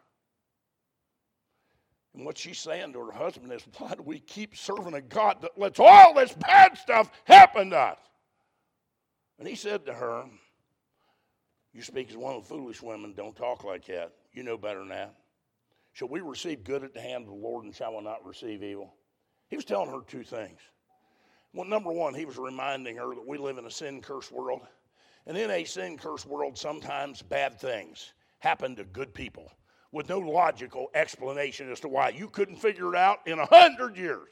[2.14, 5.42] And what she's saying to her husband is, why do we keep serving a God
[5.42, 7.98] that lets all this bad stuff happen to us?
[9.38, 10.24] And he said to her,
[11.72, 14.12] You speak as one of the foolish women, don't talk like that.
[14.32, 15.14] You know better than that.
[15.92, 18.62] Shall we receive good at the hand of the Lord and shall we not receive
[18.62, 18.94] evil?
[19.48, 20.60] He was telling her two things.
[21.54, 24.60] Well, number one, he was reminding her that we live in a sin cursed world.
[25.26, 29.50] And in a sin cursed world, sometimes bad things happen to good people
[29.90, 32.10] with no logical explanation as to why.
[32.10, 34.28] You couldn't figure it out in a hundred years.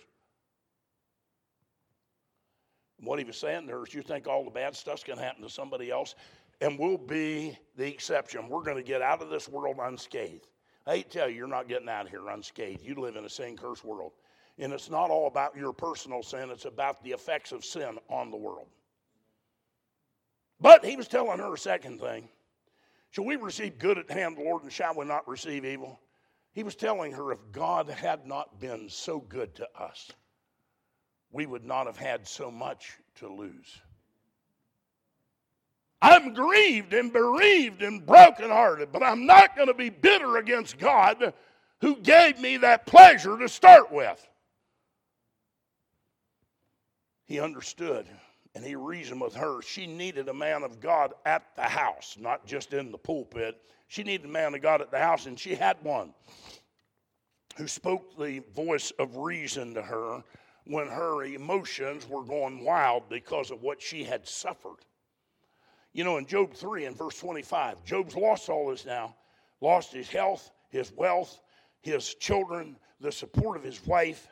[3.00, 5.42] What he was saying there is you think all the bad stuff's going to happen
[5.42, 6.14] to somebody else,
[6.60, 8.48] and we'll be the exception.
[8.48, 10.46] We're going to get out of this world unscathed.
[10.86, 12.82] I hate to tell you, you're not getting out of here unscathed.
[12.82, 14.12] You live in a sin cursed world.
[14.58, 18.30] And it's not all about your personal sin, it's about the effects of sin on
[18.30, 18.68] the world.
[20.60, 22.28] But he was telling her a second thing.
[23.10, 26.00] Shall we receive good at hand Lord, and shall we not receive evil?
[26.52, 30.10] He was telling her if God had not been so good to us,
[31.34, 33.80] we would not have had so much to lose.
[36.00, 41.34] I'm grieved and bereaved and brokenhearted, but I'm not going to be bitter against God
[41.80, 44.24] who gave me that pleasure to start with.
[47.24, 48.06] He understood
[48.54, 49.60] and he reasoned with her.
[49.60, 53.60] She needed a man of God at the house, not just in the pulpit.
[53.88, 56.14] She needed a man of God at the house, and she had one
[57.56, 60.22] who spoke the voice of reason to her
[60.64, 64.78] when her emotions were going wild because of what she had suffered.
[65.92, 69.14] You know, in Job 3 and verse 25, Job's lost all this now,
[69.60, 71.40] lost his health, his wealth,
[71.82, 74.28] his children, the support of his wife.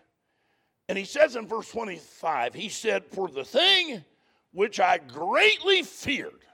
[0.89, 4.05] And he says in verse 25, he said, For the thing
[4.53, 6.45] which I greatly feared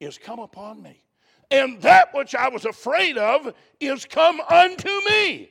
[0.00, 1.02] is come upon me.
[1.50, 5.50] And that which I was afraid of is come unto me.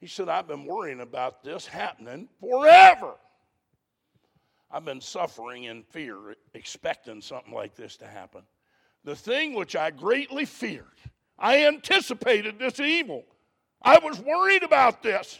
[0.00, 3.14] He said, I've been worrying about this happening forever.
[4.70, 8.42] I've been suffering in fear, expecting something like this to happen.
[9.04, 10.86] The thing which I greatly feared,
[11.38, 13.24] I anticipated this evil.
[13.82, 15.38] I was worried about this.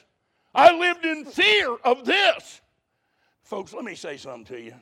[0.54, 2.60] I lived in fear of this.
[3.42, 4.74] Folks, let me say something to you.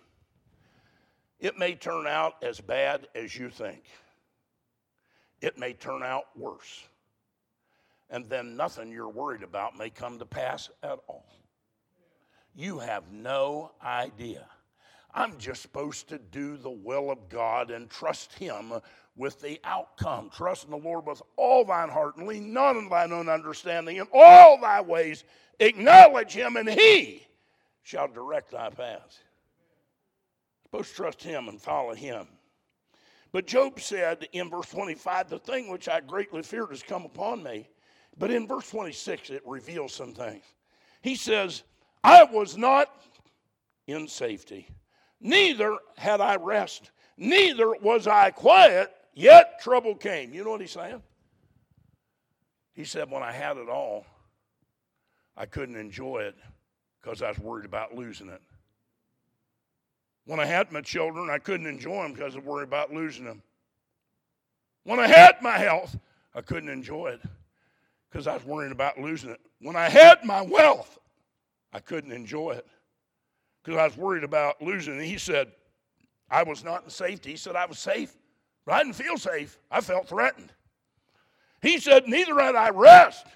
[1.40, 3.84] It may turn out as bad as you think,
[5.40, 6.82] it may turn out worse.
[8.10, 11.26] And then nothing you're worried about may come to pass at all.
[12.54, 14.46] You have no idea.
[15.14, 18.72] I'm just supposed to do the will of God and trust Him
[19.16, 20.30] with the outcome.
[20.34, 23.96] Trust in the Lord with all thine heart and lean not on thine own understanding.
[23.96, 25.24] In all thy ways
[25.60, 27.26] acknowledge Him, and He
[27.82, 29.18] shall direct thy paths
[30.70, 32.26] supposed to trust him and follow him.
[33.32, 37.42] But Job said in verse 25, The thing which I greatly feared has come upon
[37.42, 37.68] me.
[38.18, 40.42] But in verse 26, it reveals some things.
[41.02, 41.62] He says,
[42.02, 42.88] I was not
[43.86, 44.68] in safety,
[45.20, 50.34] neither had I rest, neither was I quiet, yet trouble came.
[50.34, 51.02] You know what he's saying?
[52.74, 54.04] He said, When I had it all,
[55.36, 56.36] I couldn't enjoy it
[57.00, 58.42] because I was worried about losing it.
[60.26, 63.42] When I had my children, I couldn't enjoy them because I worried about losing them.
[64.84, 65.96] When I had my health,
[66.34, 67.20] I couldn't enjoy it
[68.10, 69.40] because I was worrying about losing it.
[69.60, 70.98] When I had my wealth,
[71.72, 72.66] I couldn't enjoy it
[73.62, 75.04] because I was worried about losing it.
[75.04, 75.52] He said,
[76.30, 77.30] I was not in safety.
[77.30, 78.16] He said, I was safe,
[78.64, 79.58] but I didn't feel safe.
[79.70, 80.52] I felt threatened.
[81.60, 83.26] He said, Neither had I rest.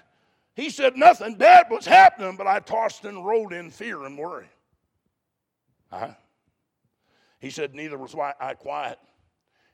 [0.55, 4.47] He said, Nothing bad was happening, but I tossed and rolled in fear and worry.
[7.39, 8.99] He said, Neither was I quiet.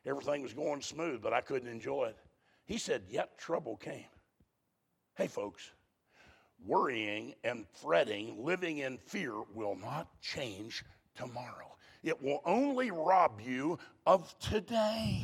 [0.05, 2.17] Everything was going smooth, but I couldn't enjoy it.
[2.65, 4.05] He said, Yet trouble came.
[5.19, 5.71] Hey, folks,
[6.65, 11.75] worrying and fretting, living in fear will not change tomorrow.
[12.03, 15.23] It will only rob you of today.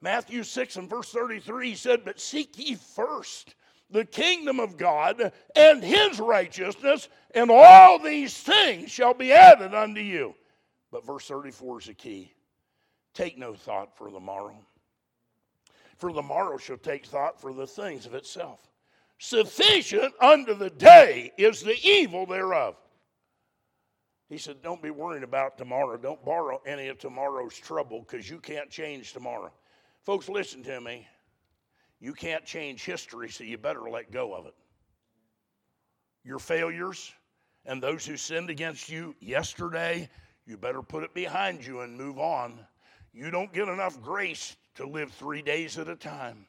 [0.00, 3.56] Matthew 6 and verse 33 he said, But seek ye first
[3.90, 10.02] the kingdom of God and his righteousness, and all these things shall be added unto
[10.02, 10.36] you.
[10.92, 12.32] But verse 34 is the key.
[13.12, 14.56] Take no thought for the morrow.
[15.96, 18.60] For the morrow shall take thought for the things of itself.
[19.18, 22.76] Sufficient unto the day is the evil thereof.
[24.28, 25.96] He said, Don't be worrying about tomorrow.
[25.96, 29.52] Don't borrow any of tomorrow's trouble because you can't change tomorrow.
[30.02, 31.06] Folks, listen to me.
[32.00, 34.54] You can't change history, so you better let go of it.
[36.24, 37.12] Your failures
[37.64, 40.08] and those who sinned against you yesterday
[40.46, 42.58] you better put it behind you and move on.
[43.12, 46.46] You don't get enough grace to live three days at a time.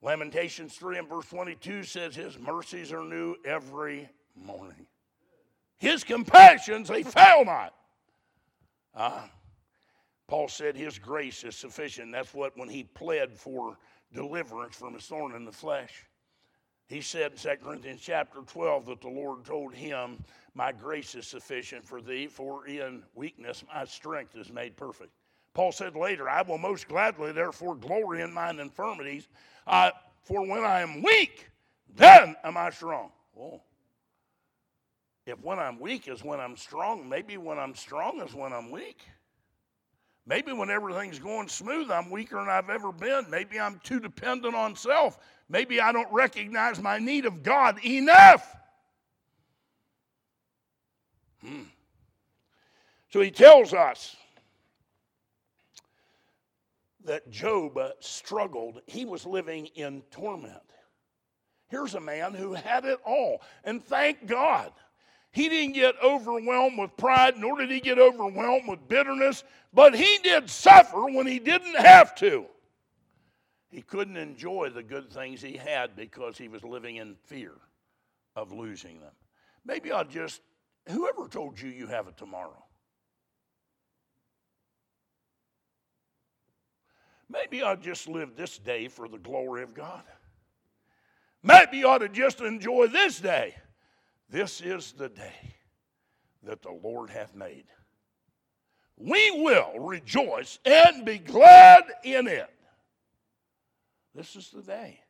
[0.00, 4.86] Lamentations 3 and verse 22 says, His mercies are new every morning.
[5.78, 7.74] His compassions, they fail not.
[8.94, 9.22] Uh,
[10.26, 12.12] Paul said his grace is sufficient.
[12.12, 13.78] That's what when he pled for
[14.12, 16.04] deliverance from his thorn in the flesh.
[16.86, 20.24] He said in 2 Corinthians chapter 12 that the Lord told him,
[20.54, 25.10] My grace is sufficient for thee, for in weakness my strength is made perfect.
[25.54, 29.28] Paul said later, I will most gladly therefore glory in mine infirmities,
[30.22, 31.48] for when I am weak,
[31.94, 33.10] then am I strong.
[33.38, 33.60] Oh.
[35.26, 38.70] if when I'm weak is when I'm strong, maybe when I'm strong is when I'm
[38.70, 39.00] weak.
[40.26, 43.30] Maybe when everything's going smooth, I'm weaker than I've ever been.
[43.30, 45.18] Maybe I'm too dependent on self.
[45.48, 48.56] Maybe I don't recognize my need of God enough.
[51.42, 51.62] Hmm.
[53.10, 54.16] So he tells us
[57.08, 58.80] that Job struggled.
[58.86, 60.54] He was living in torment.
[61.68, 63.42] Here's a man who had it all.
[63.64, 64.72] And thank God,
[65.32, 70.18] he didn't get overwhelmed with pride, nor did he get overwhelmed with bitterness, but he
[70.22, 72.46] did suffer when he didn't have to.
[73.70, 77.52] He couldn't enjoy the good things he had because he was living in fear
[78.34, 79.12] of losing them.
[79.66, 80.40] Maybe I'll just,
[80.88, 82.64] whoever told you you have it tomorrow?
[87.30, 90.02] Maybe I'll just live this day for the glory of God.
[91.42, 93.54] Maybe you ought to just enjoy this day.
[94.30, 95.54] This is the day
[96.42, 97.64] that the Lord hath made.
[98.96, 102.50] We will rejoice and be glad in it.
[104.14, 105.00] This is the day.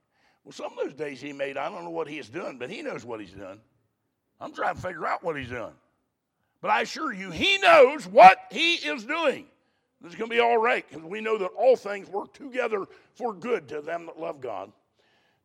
[0.44, 2.70] Well, some of those days he made, I don't know what he is doing, but
[2.70, 3.60] he knows what he's done.
[4.40, 5.72] I'm trying to figure out what he's doing.
[6.60, 9.46] But I assure you, he knows what he is doing.
[10.00, 12.86] This is going to be all right because we know that all things work together
[13.14, 14.70] for good to them that love God.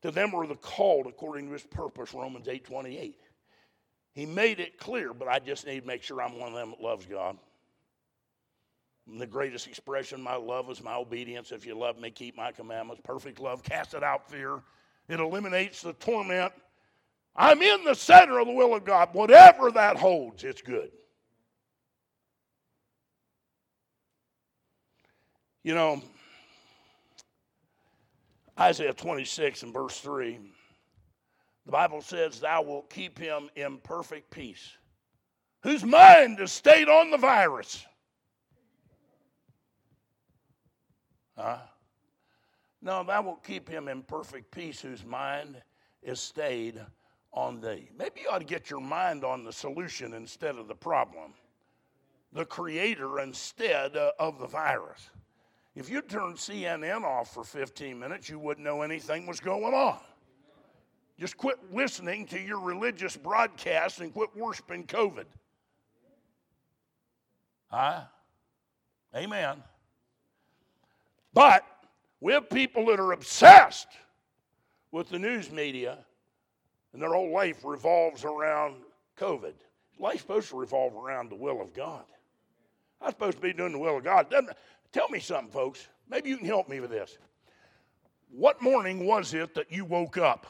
[0.03, 3.19] To them are the called according to his purpose, Romans 8 28.
[4.13, 6.71] He made it clear, but I just need to make sure I'm one of them
[6.71, 7.37] that loves God.
[9.07, 11.51] And the greatest expression of my love is my obedience.
[11.51, 13.01] If you love me, keep my commandments.
[13.03, 14.61] Perfect love casteth out fear.
[15.09, 16.53] It eliminates the torment.
[17.35, 19.09] I'm in the center of the will of God.
[19.13, 20.91] Whatever that holds, it's good.
[25.63, 26.01] You know,
[28.59, 30.37] Isaiah 26 and verse 3,
[31.65, 34.77] the Bible says, Thou wilt keep him in perfect peace,
[35.61, 37.85] whose mind is stayed on the virus.
[41.37, 41.59] Huh?
[42.81, 45.55] No, thou wilt keep him in perfect peace, whose mind
[46.01, 46.81] is stayed
[47.31, 47.89] on thee.
[47.97, 51.33] Maybe you ought to get your mind on the solution instead of the problem,
[52.33, 55.09] the creator instead of the virus.
[55.75, 59.99] If you turned CNN off for 15 minutes, you wouldn't know anything was going on.
[61.19, 65.25] Just quit listening to your religious broadcasts and quit worshiping COVID.
[67.69, 68.01] Huh?
[69.15, 69.63] Amen.
[71.33, 71.65] But
[72.19, 73.87] we have people that are obsessed
[74.91, 75.97] with the news media,
[76.93, 78.75] and their whole life revolves around
[79.17, 79.53] COVID.
[79.99, 82.03] Life's supposed to revolve around the will of God.
[83.01, 84.33] I'm supposed to be doing the will of God.
[84.93, 85.87] Tell me something, folks.
[86.07, 87.17] Maybe you can help me with this.
[88.29, 90.47] What morning was it that you woke up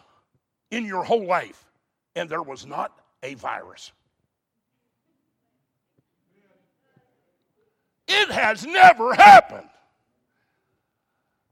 [0.71, 1.65] in your whole life
[2.15, 3.91] and there was not a virus?
[8.07, 9.69] It has never happened.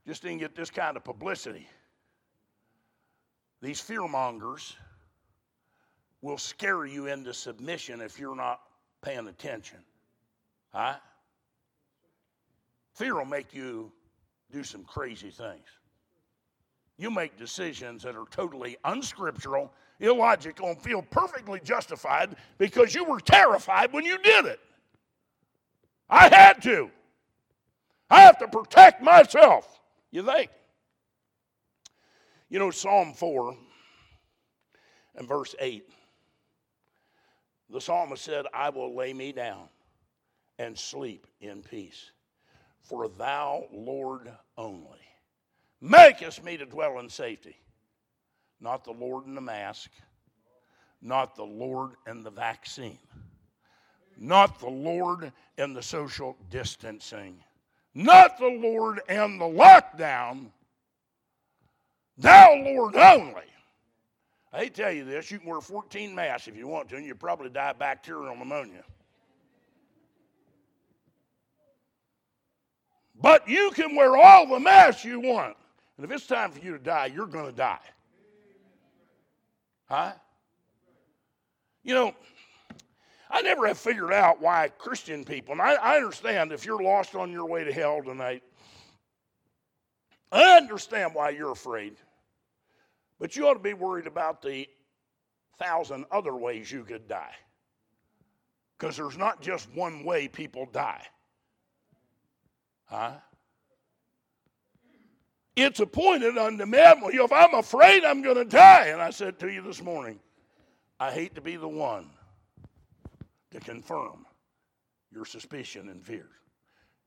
[0.06, 1.66] Just didn't get this kind of publicity.
[3.62, 4.74] These fearmongers
[6.20, 8.60] will scare you into submission if you're not
[9.02, 9.78] paying attention.
[10.72, 10.96] Huh?
[12.94, 13.90] Fear will make you
[14.50, 15.66] do some crazy things.
[16.98, 23.18] You make decisions that are totally unscriptural, illogical, and feel perfectly justified because you were
[23.18, 24.60] terrified when you did it.
[26.08, 26.90] I had to.
[28.10, 29.80] I have to protect myself.
[30.10, 30.50] You think?
[32.50, 33.56] You know, Psalm 4
[35.16, 35.88] and verse 8,
[37.70, 39.68] the psalmist said, I will lay me down
[40.58, 42.12] and sleep in peace
[42.82, 44.98] for thou, Lord, only
[45.82, 47.56] makest me to dwell in safety.
[48.60, 49.90] Not the Lord in the mask,
[51.02, 52.98] not the Lord in the vaccine,
[54.16, 57.42] not the Lord in the social distancing,
[57.94, 60.50] not the Lord in the lockdown,
[62.16, 63.42] thou, Lord, only.
[64.52, 67.16] I tell you this, you can wear 14 masks if you want to, and you'll
[67.16, 68.84] probably die of bacterial pneumonia.
[73.22, 75.56] But you can wear all the masks you want.
[75.96, 77.78] And if it's time for you to die, you're going to die.
[79.88, 80.12] Huh?
[81.84, 82.14] You know,
[83.30, 87.14] I never have figured out why Christian people, and I, I, understand if you're lost
[87.14, 88.42] on your way to hell tonight,
[90.30, 91.96] I understand why you're afraid.
[93.20, 94.68] But you ought to be worried about the
[95.58, 97.34] thousand other ways you could die.
[98.78, 101.02] Because there's not just one way people die.
[102.92, 103.12] Huh?
[105.56, 107.00] It's appointed unto men.
[107.00, 110.20] Well, if I'm afraid I'm going to die, and I said to you this morning,
[111.00, 112.10] I hate to be the one
[113.50, 114.26] to confirm
[115.10, 116.28] your suspicion and fears.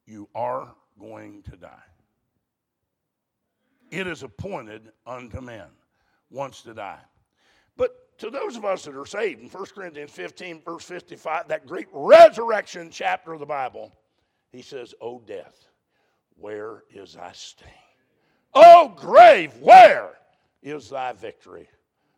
[0.08, 1.84] You are going to die.
[3.92, 5.68] It is appointed unto men
[6.32, 7.02] once to die.
[7.78, 11.68] But to those of us that are saved, in 1 Corinthians 15, verse 55, that
[11.68, 13.92] great resurrection chapter of the Bible,
[14.52, 15.68] he says, O death,
[16.38, 17.68] where is thy sting?
[18.54, 20.12] O grave, where
[20.62, 21.68] is thy victory?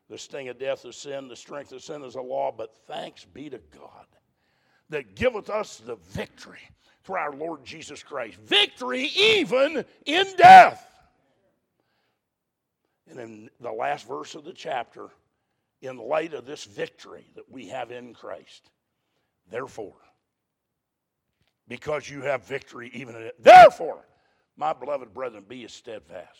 [0.09, 3.25] The sting of death is sin, the strength of sin is a law, but thanks
[3.25, 4.05] be to God
[4.89, 6.61] that giveth us the victory
[7.03, 8.37] through our Lord Jesus Christ.
[8.39, 10.85] Victory even in death.
[13.09, 15.07] And in the last verse of the chapter,
[15.81, 18.69] in light of this victory that we have in Christ,
[19.49, 19.95] therefore,
[21.67, 24.05] because you have victory even in it, therefore,
[24.55, 26.39] my beloved brethren, be as steadfast,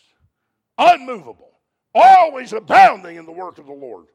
[0.76, 1.52] unmovable,
[1.94, 4.06] always abounding in the work of the Lord,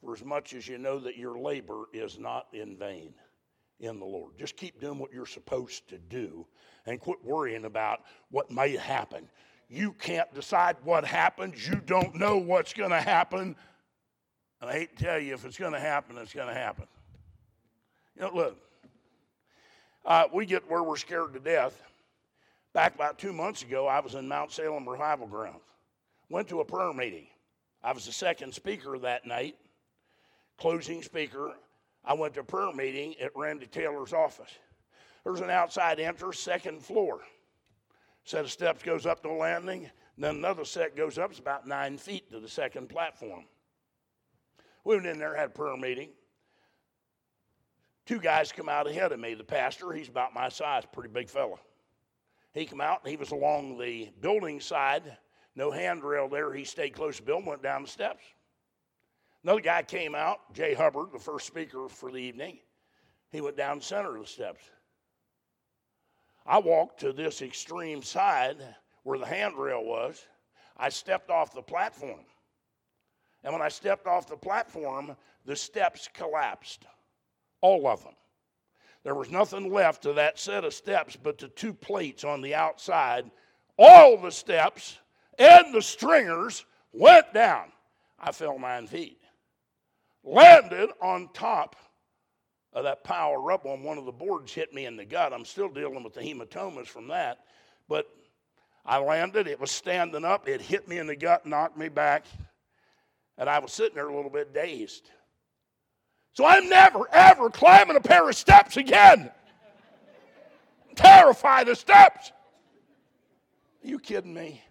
[0.00, 3.14] for as much as you know that your labor is not in vain
[3.80, 4.38] in the Lord.
[4.38, 6.46] Just keep doing what you're supposed to do
[6.86, 8.00] and quit worrying about
[8.30, 9.28] what may happen.
[9.68, 11.66] You can't decide what happens.
[11.66, 13.56] You don't know what's going to happen.
[14.60, 16.86] And I hate to tell you, if it's going to happen, it's going to happen.
[18.16, 18.58] You know, look,
[20.04, 21.80] uh, we get where we're scared to death.
[22.72, 25.60] Back about two months ago, I was in Mount Salem Revival Ground.
[26.28, 27.26] Went to a prayer meeting.
[27.82, 29.56] I was the second speaker that night,
[30.56, 31.52] closing speaker.
[32.04, 34.50] I went to a prayer meeting at Randy Taylor's office.
[35.24, 37.20] There's an outside entrance, second floor.
[38.24, 41.30] Set of steps goes up to the landing, then another set goes up.
[41.30, 43.44] It's about nine feet to the second platform.
[44.84, 46.10] We went in there, had a prayer meeting.
[48.06, 49.34] Two guys come out ahead of me.
[49.34, 51.56] The pastor, he's about my size, pretty big fella.
[52.52, 55.16] He come out and he was along the building side,
[55.54, 56.52] no handrail there.
[56.52, 58.24] He stayed close to Bill, and went down the steps.
[59.44, 62.58] Another guy came out, Jay Hubbard, the first speaker for the evening.
[63.30, 64.62] He went down the center of the steps.
[66.44, 68.56] I walked to this extreme side
[69.04, 70.26] where the handrail was.
[70.76, 72.24] I stepped off the platform.
[73.44, 76.84] And when I stepped off the platform, the steps collapsed.
[77.62, 78.14] All of them.
[79.02, 82.54] There was nothing left of that set of steps but the two plates on the
[82.54, 83.30] outside.
[83.78, 84.98] All the steps
[85.38, 87.72] and the stringers went down.
[88.20, 89.22] I fell nine feet
[90.24, 91.76] landed on top
[92.72, 95.32] of that pile of rubble, and one of the boards hit me in the gut.
[95.32, 97.40] I'm still dealing with the hematomas from that,
[97.88, 98.06] but
[98.84, 99.46] I landed.
[99.46, 100.48] It was standing up.
[100.48, 102.24] It hit me in the gut, knocked me back,
[103.36, 105.10] and I was sitting there a little bit dazed.
[106.34, 109.30] So I'm never, ever climbing a pair of steps again.
[110.88, 112.32] I'm terrified of steps.
[113.84, 114.62] Are you kidding me?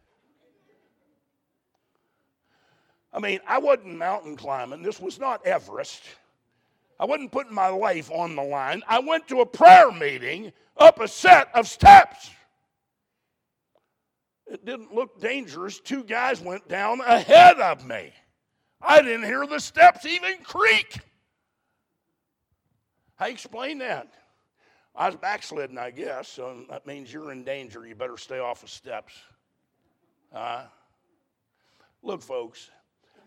[3.13, 4.81] I mean, I wasn't mountain climbing.
[4.81, 6.03] This was not Everest.
[6.99, 8.81] I wasn't putting my life on the line.
[8.87, 12.29] I went to a prayer meeting up a set of steps.
[14.47, 15.79] It didn't look dangerous.
[15.79, 18.11] Two guys went down ahead of me.
[18.81, 20.99] I didn't hear the steps even creak.
[23.21, 24.07] How you explain that?
[24.95, 27.85] I was backslidden, I guess, so that means you're in danger.
[27.85, 29.13] You better stay off of steps.
[30.33, 30.63] Uh,
[32.01, 32.71] look, folks,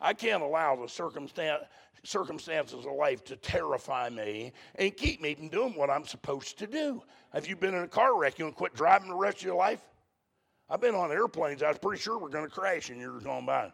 [0.01, 1.63] I can't allow the circumstance,
[2.03, 6.67] circumstances of life to terrify me and keep me from doing what I'm supposed to
[6.67, 7.01] do.
[7.33, 8.37] Have you been in a car wreck?
[8.37, 9.81] You want to quit driving the rest of your life?
[10.69, 11.63] I've been on airplanes.
[11.63, 13.67] I was pretty sure we're going to crash in years gone by.
[13.67, 13.73] I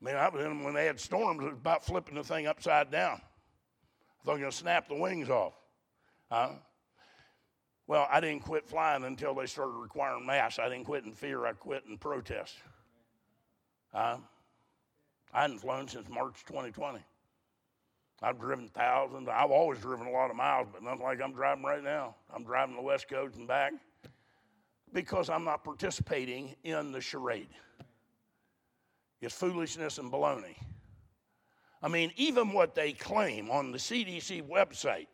[0.00, 1.42] mean, I was in when they had storms.
[1.42, 3.20] It was about flipping the thing upside down.
[4.20, 5.54] I thought I was going to snap the wings off.
[6.30, 6.50] Huh?
[7.86, 10.58] Well, I didn't quit flying until they started requiring masks.
[10.58, 11.46] I didn't quit in fear.
[11.46, 12.54] I quit in protest.
[13.92, 14.18] Huh?
[15.32, 17.00] I hadn't flown since March 2020.
[18.22, 19.28] I've driven thousands.
[19.28, 22.14] I've always driven a lot of miles, but nothing like I'm driving right now.
[22.34, 23.72] I'm driving the West Coast and back
[24.92, 27.48] because I'm not participating in the charade.
[29.20, 30.56] It's foolishness and baloney.
[31.82, 35.06] I mean, even what they claim on the CDC website,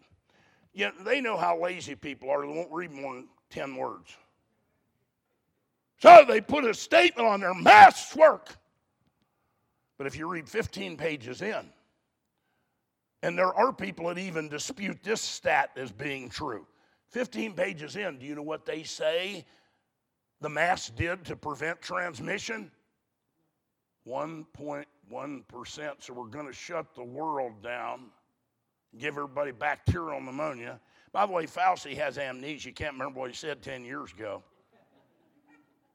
[0.73, 2.43] yet they know how lazy people are.
[2.43, 4.17] They won't read more than 10 words.
[5.99, 8.57] So they put a statement on their masks work.
[9.97, 11.71] But if you read 15 pages in,
[13.23, 16.67] and there are people that even dispute this stat as being true.
[17.11, 19.45] 15 pages in, do you know what they say
[20.41, 22.71] the mask did to prevent transmission?
[25.13, 25.93] 1.1%.
[26.01, 28.07] So we're going to shut the world down,
[28.99, 30.81] give everybody bacterial pneumonia.
[31.13, 32.73] By the way, Fauci has amnesia.
[32.73, 34.43] Can't remember what he said 10 years ago.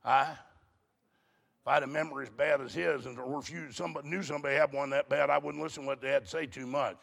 [0.04, 0.36] I.
[1.62, 4.24] If I had a memory as bad as his, and or if you somebody knew
[4.24, 6.66] somebody had one that bad, I wouldn't listen to what they had to say too
[6.66, 6.98] much.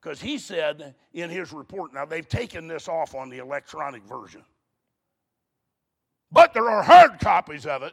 [0.00, 4.42] Because he said in his report, now they've taken this off on the electronic version,
[6.32, 7.92] but there are hard copies of it.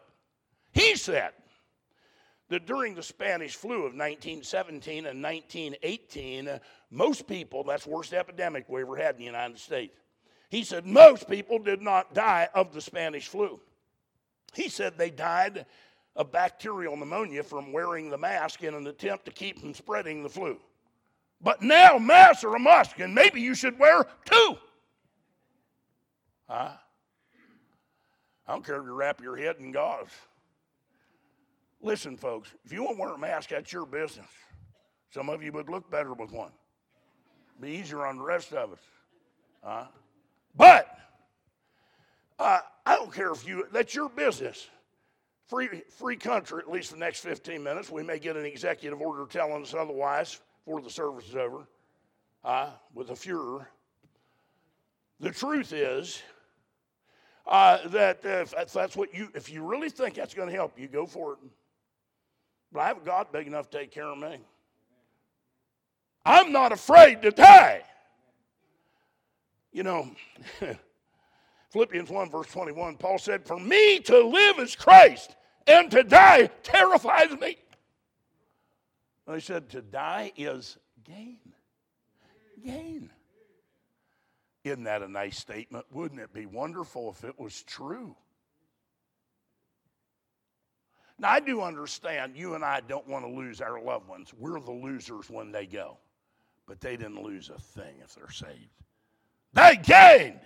[0.72, 1.32] He said
[2.52, 8.68] that during the Spanish flu of 1917 and 1918, most people, that's the worst epidemic
[8.68, 9.96] we ever had in the United States.
[10.50, 13.62] He said most people did not die of the Spanish flu.
[14.54, 15.66] He said they died
[16.18, 20.30] of bacterial pneumonia from wearing the mask in an attempt to keep from spreading the
[20.30, 20.58] flu.
[21.40, 24.58] But now masks are a must, and maybe you should wear two.
[26.50, 26.72] Huh?
[28.46, 30.10] I don't care if you wrap your head in gauze.
[31.82, 34.28] Listen, folks, if you want to wear a mask, that's your business.
[35.12, 36.52] Some of you would look better with one.
[37.60, 38.80] Be easier on the rest of us.
[40.56, 40.98] But
[42.40, 44.68] uh, I don't care if you, that's your business.
[45.48, 47.90] Free, free country, at least the next 15 minutes.
[47.90, 51.68] We may get an executive order telling us otherwise before the service is over
[52.44, 53.68] uh, with a furor.
[55.20, 56.22] The truth is
[57.46, 60.88] uh, that if that's what you, if you really think that's going to help you,
[60.88, 61.40] go for it.
[62.72, 64.38] But I have a God big enough to take care of me.
[66.26, 67.82] I'm not afraid to die.
[69.72, 70.12] You know,
[71.72, 75.36] Philippians 1, verse 21, Paul said, For me to live is Christ,
[75.68, 77.58] and to die terrifies me.
[79.26, 81.40] And he said, To die is gain.
[82.64, 83.10] Gain.
[84.64, 85.86] Isn't that a nice statement?
[85.92, 88.16] Wouldn't it be wonderful if it was true?
[91.22, 94.34] Now, I do understand you and I don't want to lose our loved ones.
[94.40, 95.98] We're the losers when they go.
[96.66, 98.72] But they didn't lose a thing if they're saved.
[99.54, 100.40] They gained.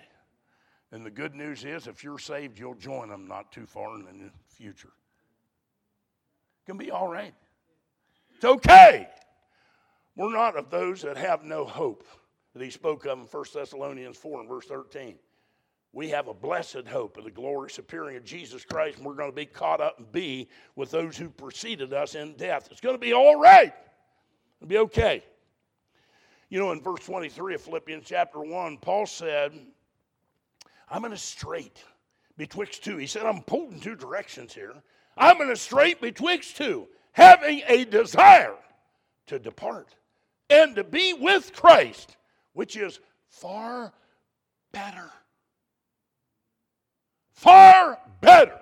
[0.92, 4.04] And the good news is, if you're saved, you'll join them not too far in
[4.04, 4.92] the future.
[6.62, 7.34] It can be all right.
[8.34, 9.08] It's okay.
[10.14, 12.04] We're not of those that have no hope
[12.52, 15.16] that he spoke of in 1 Thessalonians 4 and verse 13
[15.96, 19.30] we have a blessed hope of the glorious appearing of Jesus Christ, and we're going
[19.30, 22.68] to be caught up and be with those who preceded us in death.
[22.70, 23.72] It's going to be all right.
[24.60, 25.24] It'll be okay.
[26.50, 29.52] You know, in verse 23 of Philippians chapter 1, Paul said,
[30.90, 31.82] I'm in a strait
[32.36, 32.98] betwixt two.
[32.98, 34.74] He said, I'm pulled in two directions here.
[35.16, 38.56] I'm in a strait betwixt two, having a desire
[39.28, 39.94] to depart
[40.50, 42.18] and to be with Christ,
[42.52, 43.94] which is far
[44.72, 45.10] better.
[47.36, 48.58] Far better.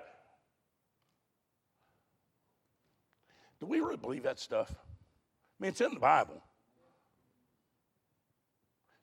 [3.61, 4.69] Do we really believe that stuff?
[4.71, 6.43] I mean, it's in the Bible.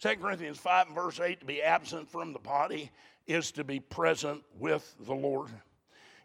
[0.03, 2.91] 2 Corinthians 5 and verse 8 to be absent from the body
[3.27, 5.51] is to be present with the Lord.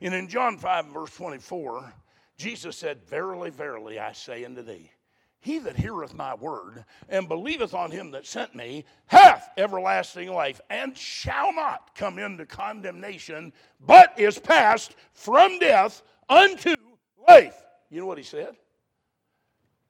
[0.02, 1.93] And in John 5 and verse 24,
[2.38, 4.91] Jesus said, Verily, verily, I say unto thee,
[5.48, 10.60] he that heareth my word and believeth on him that sent me hath everlasting life
[10.70, 16.76] and shall not come into condemnation, but is passed from death unto
[17.30, 17.56] life.
[17.89, 18.58] You know what he said?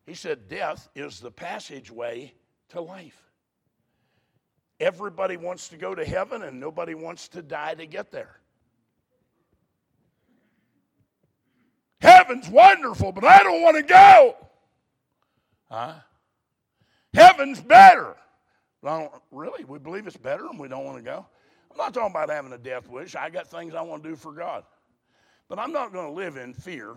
[0.05, 2.35] He said, Death is the passageway
[2.69, 3.19] to life.
[4.79, 8.39] Everybody wants to go to heaven and nobody wants to die to get there.
[11.99, 14.35] Heaven's wonderful, but I don't want to go.
[15.69, 15.93] Huh?
[17.13, 18.15] Heaven's better.
[18.83, 19.65] I don't really?
[19.65, 21.25] We believe it's better and we don't want to go?
[21.71, 23.15] I'm not talking about having a death wish.
[23.15, 24.63] I got things I want to do for God.
[25.49, 26.95] But I'm not going to live in fear,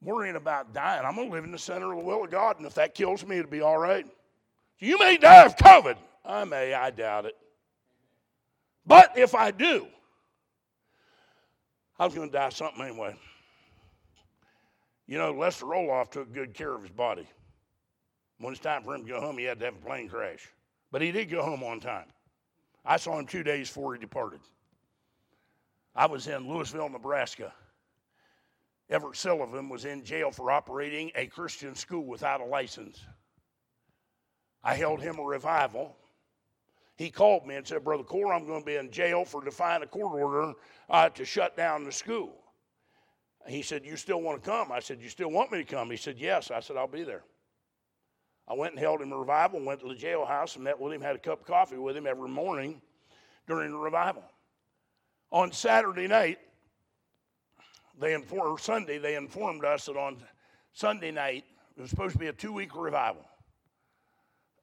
[0.00, 1.04] worrying about dying.
[1.04, 2.94] I'm going to live in the center of the will of God, and if that
[2.94, 4.06] kills me, it'll be all right.
[4.78, 5.96] You may die of COVID.
[6.24, 7.36] I may, I doubt it.
[8.86, 9.86] But if I do,
[11.98, 13.16] I was going to die something anyway.
[15.06, 17.28] You know, Lester Roloff took good care of his body.
[18.38, 20.48] When it's time for him to go home, he had to have a plane crash.
[20.90, 22.06] But he did go home on time.
[22.84, 24.40] I saw him two days before he departed.
[25.94, 27.52] I was in Louisville, Nebraska.
[28.90, 33.00] Everett Sileven was in jail for operating a Christian school without a license.
[34.64, 35.96] I held him a revival.
[36.96, 39.82] He called me and said, Brother Core, I'm going to be in jail for defying
[39.82, 40.52] a court order
[40.90, 42.41] uh, to shut down the school.
[43.46, 44.70] He said, You still want to come?
[44.72, 45.90] I said, You still want me to come?
[45.90, 46.50] He said, Yes.
[46.50, 47.24] I said, I'll be there.
[48.48, 51.00] I went and held him a revival, went to the jailhouse and met with him,
[51.00, 52.82] had a cup of coffee with him every morning
[53.46, 54.24] during the revival.
[55.30, 56.38] On Saturday night,
[57.98, 60.16] they informed, or Sunday, they informed us that on
[60.72, 61.44] Sunday night,
[61.76, 63.24] it was supposed to be a two week revival.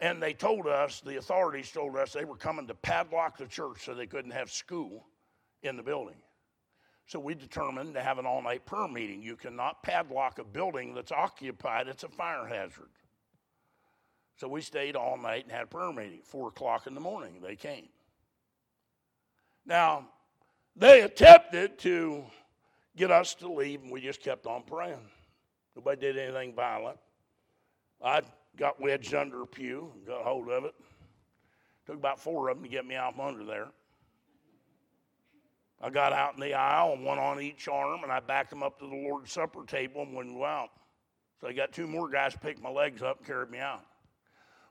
[0.02, 3.86] And they told us, the authorities told us, they were coming to padlock the church
[3.86, 5.08] so they couldn't have school
[5.64, 6.16] in the building.
[7.10, 9.24] So we determined to have an all night prayer meeting.
[9.24, 12.92] You cannot padlock a building that's occupied, it's a fire hazard.
[14.36, 16.20] So we stayed all night and had a prayer meeting.
[16.24, 17.88] Four o'clock in the morning, they came.
[19.66, 20.08] Now,
[20.76, 22.26] they attempted to
[22.96, 25.02] get us to leave, and we just kept on praying.
[25.76, 27.00] Nobody did anything violent.
[28.04, 28.22] I
[28.56, 30.76] got wedged under a pew, got hold of it.
[31.88, 33.70] Took about four of them to get me out from under there.
[35.82, 38.64] I got out in the aisle and one on each arm, and I backed them
[38.64, 40.70] up to the Lord's Supper table and go out.
[41.40, 43.86] So I got two more guys picked my legs up and carried me out.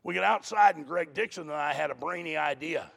[0.04, 2.90] We got outside, and Greg Dixon and I had a brainy idea.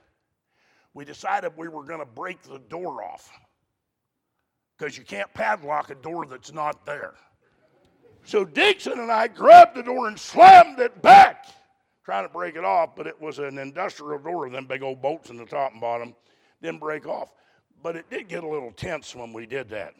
[0.93, 3.31] We decided we were going to break the door off
[4.77, 7.13] because you can't padlock a door that's not there.
[8.23, 11.45] So Dixon and I grabbed the door and slammed it back,
[12.03, 15.01] trying to break it off, but it was an industrial door with them big old
[15.01, 16.13] bolts in the top and bottom.
[16.61, 17.29] Didn't break off.
[17.83, 19.95] But it did get a little tense when we did that.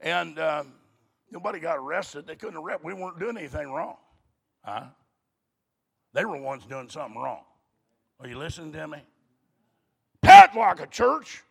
[0.00, 0.64] And uh,
[1.30, 2.26] nobody got arrested.
[2.26, 2.84] They couldn't arrest.
[2.84, 3.96] We weren't doing anything wrong.
[4.64, 4.84] Huh?
[6.12, 7.42] They were ones doing something wrong.
[8.20, 8.98] Are you listening to me?
[10.22, 11.42] Padlock a church.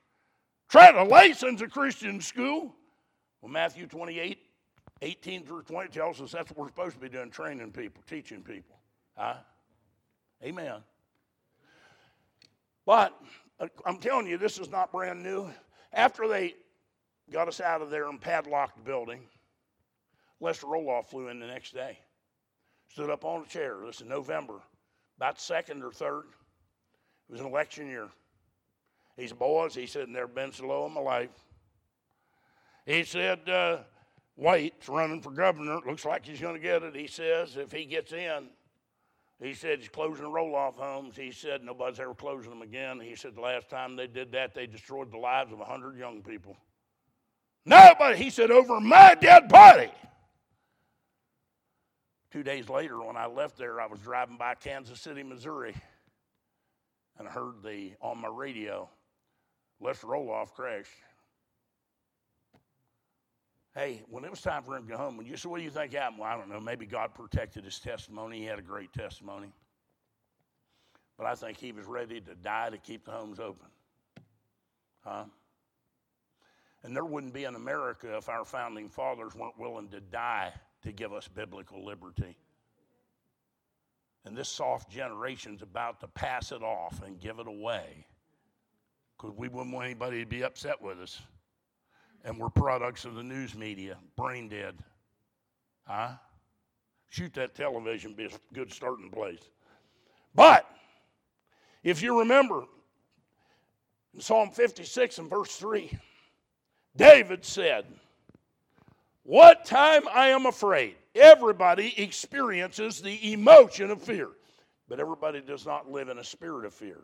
[0.70, 2.74] Try to license a Christian school.
[3.42, 4.40] Well, Matthew 28,
[5.02, 8.42] 18 through 20 tells us that's what we're supposed to be doing, training people, teaching
[8.42, 8.76] people.
[9.16, 9.36] Huh?
[10.44, 10.82] Amen.
[12.86, 13.18] But
[13.86, 15.50] I'm telling you, this is not brand new.
[15.94, 16.56] After they
[17.32, 19.22] got us out of there and padlocked the building,
[20.40, 21.98] Lester Roloff flew in the next day.
[22.90, 23.78] Stood up on a chair.
[23.86, 24.62] This is November,
[25.18, 26.26] about second or third.
[27.30, 28.10] It was an election year.
[29.18, 31.30] He said, Boys, he said, never been so low in my life.
[32.86, 33.80] He said, uh,
[34.36, 35.80] White's running for governor.
[35.86, 36.96] Looks like he's going to get it.
[36.96, 38.50] He says, if he gets in,
[39.42, 41.16] he said he's closing Roloff homes.
[41.18, 43.00] He said nobody's ever closing them again.
[43.00, 46.22] He said the last time they did that, they destroyed the lives of 100 young
[46.22, 46.56] people.
[47.66, 49.92] Nobody, he said, over my dead body.
[52.32, 55.74] Two days later, when I left there, I was driving by Kansas City, Missouri,
[57.18, 58.90] and I heard the on my radio,
[59.80, 60.92] Lester Roloff crashed.
[63.76, 65.64] Hey, when it was time for him to go home, when you said, What do
[65.64, 66.20] you think happened?
[66.20, 66.62] Well, I don't know.
[66.62, 68.40] Maybe God protected his testimony.
[68.40, 69.52] He had a great testimony.
[71.18, 73.68] But I think he was ready to die to keep the homes open.
[75.04, 75.26] Huh?
[76.84, 80.54] And there wouldn't be an America if our founding fathers weren't willing to die
[80.84, 82.38] to give us biblical liberty.
[84.24, 88.06] And this soft generation's about to pass it off and give it away
[89.18, 91.22] because we wouldn't want anybody to be upset with us
[92.26, 94.76] and we're products of the news media, brain dead.
[95.88, 96.14] Huh?
[97.10, 99.52] Shoot that television, be a good starting place.
[100.34, 100.68] But
[101.84, 102.64] if you remember
[104.14, 105.98] in Psalm 56 and verse 3,
[106.98, 107.86] David said,
[109.24, 110.96] What time I am afraid.
[111.14, 114.30] Everybody experiences the emotion of fear,
[114.90, 117.02] but everybody does not live in a spirit of fear.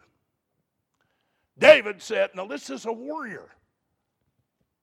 [1.59, 3.47] David said, Now this is a warrior.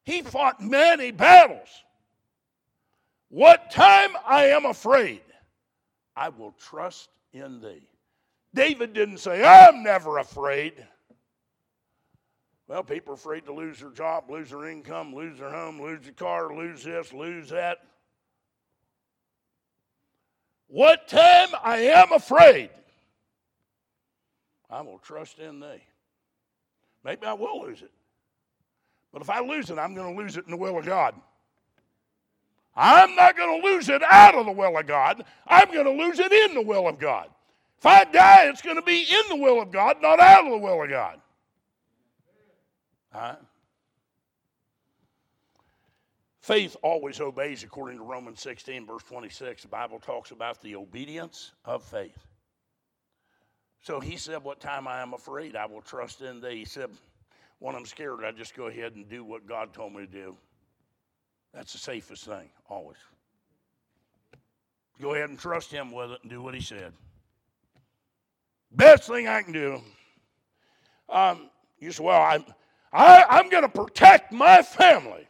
[0.09, 1.68] He fought many battles.
[3.28, 5.20] What time I am afraid,
[6.16, 7.86] I will trust in thee.
[8.54, 10.82] David didn't say, I'm never afraid.
[12.68, 16.02] Well, people are afraid to lose their job, lose their income, lose their home, lose
[16.04, 17.76] their car, lose this, lose that.
[20.68, 22.70] What time I am afraid,
[24.70, 25.82] I will trust in thee.
[27.04, 27.90] Maybe I will lose it.
[29.12, 31.14] But if I lose it, I'm going to lose it in the will of God.
[32.76, 35.24] I'm not going to lose it out of the will of God.
[35.46, 37.28] I'm going to lose it in the will of God.
[37.78, 40.52] If I die, it's going to be in the will of God, not out of
[40.52, 41.20] the will of God.
[43.14, 43.38] All right?
[46.40, 49.62] Faith always obeys according to Romans 16, verse 26.
[49.62, 52.26] The Bible talks about the obedience of faith.
[53.82, 56.61] So he said, What time I am afraid, I will trust in thee.
[56.61, 56.90] He said,
[57.61, 60.36] when I'm scared, I just go ahead and do what God told me to do.
[61.52, 62.98] That's the safest thing, always.
[65.00, 66.92] Go ahead and trust Him with it and do what He said.
[68.70, 69.80] Best thing I can do.
[71.09, 72.44] Um, you say, well, I'm,
[72.92, 75.26] I, I'm going to protect my family.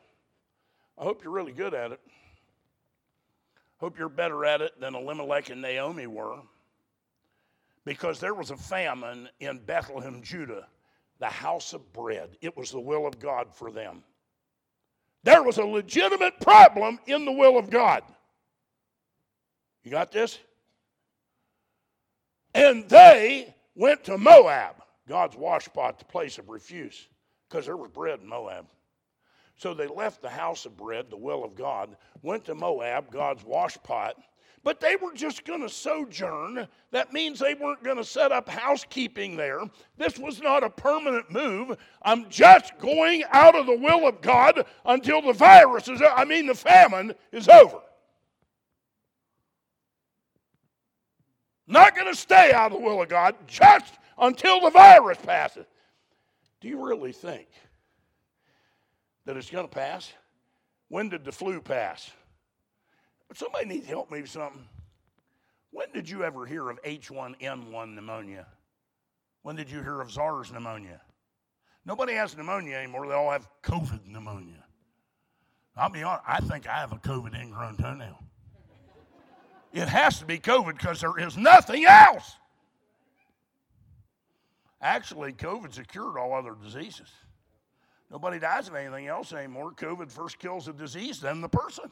[0.98, 2.00] I hope you're really good at it.
[3.78, 6.38] Hope you're better at it than Elimelech and Naomi were.
[7.84, 10.66] Because there was a famine in Bethlehem, Judah
[11.18, 12.36] the house of bread.
[12.40, 14.02] It was the will of God for them.
[15.24, 18.02] There was a legitimate problem in the will of God.
[19.82, 20.38] You got this?
[22.54, 24.76] And they went to Moab,
[25.08, 27.08] God's washpot, the place of refuse,
[27.48, 28.66] because there was bread in Moab.
[29.56, 33.42] So they left the house of bread, the will of God, went to Moab, God's
[33.42, 34.12] washpot,
[34.64, 36.66] but they were just going to sojourn.
[36.90, 39.60] That means they weren't going to set up housekeeping there.
[39.96, 41.76] This was not a permanent move.
[42.02, 46.46] I'm just going out of the will of God until the virus is, I mean,
[46.46, 47.80] the famine is over.
[51.66, 55.66] Not going to stay out of the will of God just until the virus passes.
[56.60, 57.46] Do you really think
[59.26, 60.12] that it's going to pass?
[60.88, 62.10] When did the flu pass?
[63.34, 64.64] Somebody needs to help me with something.
[65.70, 68.46] When did you ever hear of H1N1 pneumonia?
[69.42, 71.00] When did you hear of SARS pneumonia?
[71.84, 73.06] Nobody has pneumonia anymore.
[73.06, 74.64] They all have COVID pneumonia.
[75.76, 78.18] I'll be honest, I think I have a COVID ingrown toenail.
[79.72, 82.34] It has to be COVID because there is nothing else.
[84.80, 87.08] Actually, COVID's cured all other diseases.
[88.10, 89.72] Nobody dies of anything else anymore.
[89.72, 91.90] COVID first kills the disease, then the person.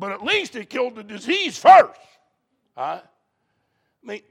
[0.00, 2.00] But at least it killed the disease first.
[2.74, 3.02] Huh?
[3.02, 4.22] I mean,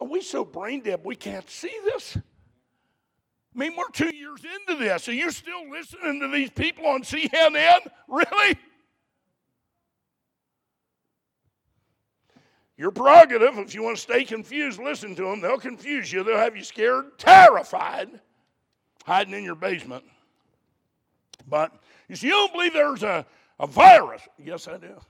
[0.00, 2.16] are we so brain dead we can't see this?
[2.16, 5.08] I mean, we're two years into this.
[5.08, 7.86] Are you still listening to these people on CNN?
[8.08, 8.58] Really?
[12.76, 15.40] Your prerogative, if you want to stay confused, listen to them.
[15.40, 18.08] They'll confuse you, they'll have you scared, terrified,
[19.04, 20.02] hiding in your basement.
[21.48, 21.72] But
[22.08, 23.24] you see, you don't believe there's a,
[23.60, 24.22] a virus.
[24.38, 25.00] Yes, I do.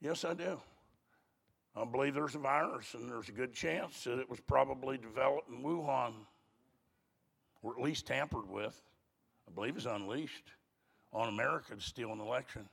[0.00, 0.60] Yes, I do.
[1.74, 5.48] I believe there's a virus, and there's a good chance that it was probably developed
[5.48, 6.12] in Wuhan,
[7.62, 8.80] or at least tampered with.
[9.48, 10.50] I believe it's unleashed
[11.12, 12.68] on America to steal an election.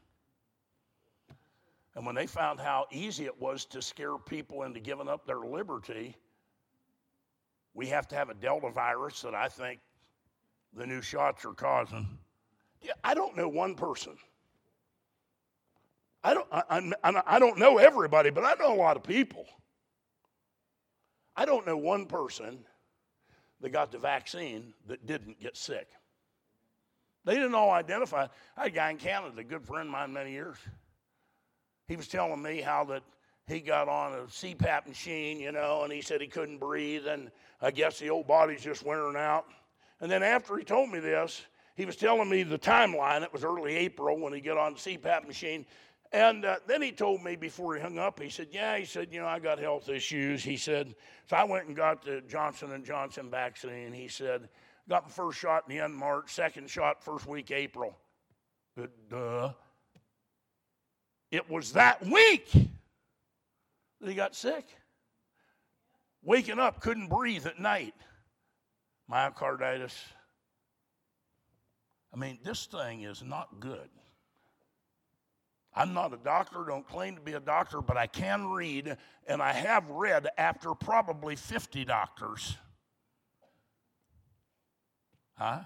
[1.96, 5.40] And when they found how easy it was to scare people into giving up their
[5.40, 6.16] liberty,
[7.74, 9.80] we have to have a Delta virus that I think
[10.74, 12.08] the new shots are causing.
[13.04, 14.14] I don't know one person.
[16.24, 19.46] I don't, I, I, I don't know everybody, but I know a lot of people.
[21.36, 22.60] I don't know one person
[23.62, 25.88] that got the vaccine that didn't get sick.
[27.26, 28.28] They didn't all identify.
[28.58, 30.58] I had a guy in Canada, a good friend of mine many years
[31.90, 33.02] he was telling me how that
[33.48, 37.32] he got on a CPAP machine, you know, and he said he couldn't breathe, and
[37.62, 39.48] I guess the old body's just wearing out.
[40.00, 41.42] And then after he told me this,
[41.80, 43.24] he was telling me the timeline.
[43.24, 45.66] It was early April when he got on the CPAP machine.
[46.12, 49.14] And uh, then he told me before he hung up, he said, "Yeah," he said,
[49.14, 50.94] "You know, I got health issues." He said,
[51.30, 54.50] "So I went and got the Johnson and Johnson vaccine." He said,
[54.90, 57.98] "Got the first shot in the end of March, second shot first week April."
[58.76, 59.54] But, Duh.
[61.32, 64.68] It was that week that he got sick.
[66.24, 67.94] Waking up, couldn't breathe at night.
[69.10, 69.94] Myocarditis.
[72.14, 73.90] I mean, this thing is not good.
[75.74, 78.98] I'm not a doctor, don't claim to be a doctor, but I can read,
[79.28, 82.58] and I have read after probably 50 doctors.
[85.36, 85.60] Huh?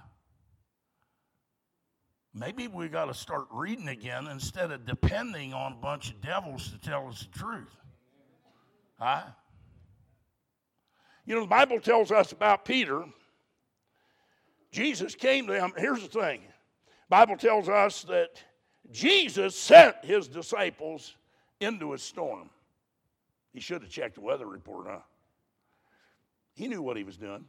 [2.33, 6.71] maybe we got to start reading again instead of depending on a bunch of devils
[6.71, 7.75] to tell us the truth.
[8.99, 9.23] Huh?
[11.25, 13.05] You know, the Bible tells us about Peter.
[14.73, 15.71] Jesus came to them.
[15.77, 16.41] Here's the thing.
[17.07, 18.43] Bible tells us that
[18.91, 21.15] Jesus sent his disciples
[21.61, 22.49] into a storm.
[23.53, 24.99] He should have checked the weather report, huh?
[26.55, 27.45] He knew what he was doing.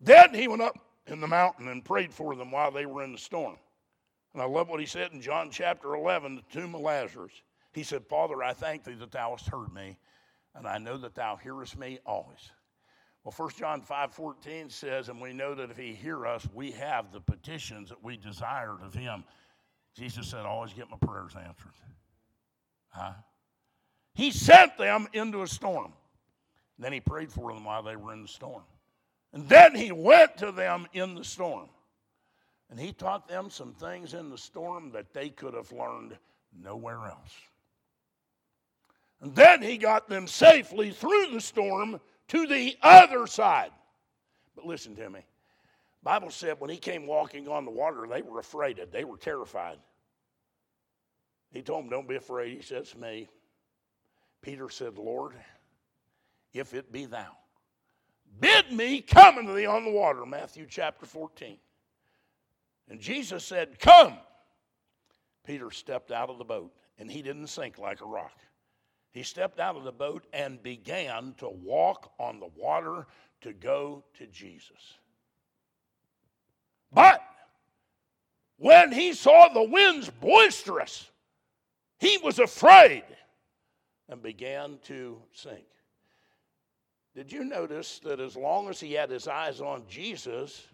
[0.00, 3.12] Then he went up in the mountain and prayed for them while they were in
[3.12, 3.56] the storm.
[4.32, 7.32] And I love what he said in John chapter 11, the tomb of Lazarus.
[7.74, 9.98] He said, Father, I thank thee that thou hast heard me,
[10.54, 12.50] and I know that thou hearest me always.
[13.24, 16.72] Well, 1 John 5 14 says, and we know that if he hear us, we
[16.72, 19.24] have the petitions that we desired of him.
[19.94, 21.72] Jesus said, I always get my prayers answered.
[22.88, 23.12] Huh?
[24.14, 25.92] He sent them into a storm.
[26.78, 28.64] Then he prayed for them while they were in the storm.
[29.32, 31.68] And then he went to them in the storm.
[32.70, 36.16] And he taught them some things in the storm that they could have learned
[36.58, 37.32] nowhere else.
[39.20, 42.00] And then he got them safely through the storm
[42.32, 43.70] to the other side.
[44.56, 45.20] But listen to me.
[46.02, 48.80] Bible said when he came walking on the water, they were afraid.
[48.90, 49.78] They were terrified.
[51.52, 52.56] He told them, Don't be afraid.
[52.56, 53.28] He says, Me.
[54.40, 55.34] Peter said, Lord,
[56.52, 57.36] if it be thou,
[58.40, 61.58] Bid me come unto thee on the water, Matthew chapter 14.
[62.88, 64.16] And Jesus said, Come.
[65.44, 68.32] Peter stepped out of the boat, and he didn't sink like a rock.
[69.12, 73.06] He stepped out of the boat and began to walk on the water
[73.42, 74.98] to go to Jesus.
[76.92, 77.22] But
[78.56, 81.10] when he saw the winds boisterous,
[81.98, 83.04] he was afraid
[84.08, 85.64] and began to sink.
[87.14, 90.66] Did you notice that as long as he had his eyes on Jesus,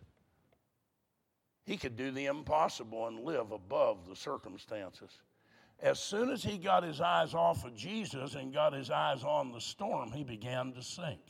[1.64, 5.10] he could do the impossible and live above the circumstances?
[5.80, 9.52] As soon as he got his eyes off of Jesus and got his eyes on
[9.52, 11.20] the storm, he began to sink.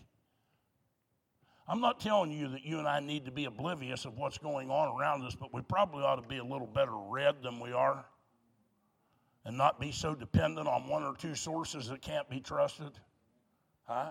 [1.69, 4.71] I'm not telling you that you and I need to be oblivious of what's going
[4.71, 7.73] on around us, but we probably ought to be a little better read than we
[7.73, 8.07] are
[9.45, 12.93] and not be so dependent on one or two sources that can't be trusted.
[13.85, 14.11] Huh?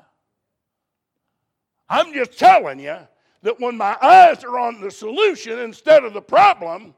[1.89, 2.97] I'm just telling you
[3.41, 6.93] that when my eyes are on the solution instead of the problem,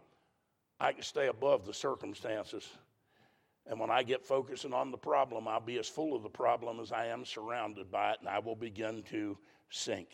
[0.79, 2.67] I can stay above the circumstances.
[3.69, 6.79] And when I get focusing on the problem, I'll be as full of the problem
[6.79, 9.37] as I am surrounded by it, and I will begin to
[9.69, 10.09] sink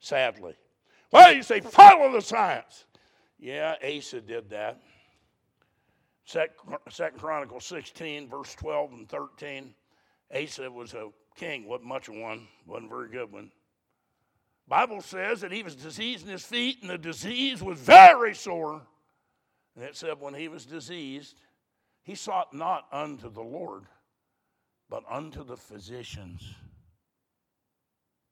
[0.00, 0.54] sadly.
[1.12, 2.84] Well, you say, follow the science.
[3.38, 4.80] Yeah, Asa did that.
[6.24, 9.74] Second Chronicles 16, verse 12 and 13.
[10.34, 13.52] Asa was a king, wasn't much of one, wasn't very good one.
[14.66, 18.82] Bible says that he was diseased in his feet, and the disease was very sore.
[19.76, 21.40] And it said when he was diseased,
[22.06, 23.82] he sought not unto the Lord,
[24.88, 26.40] but unto the physicians.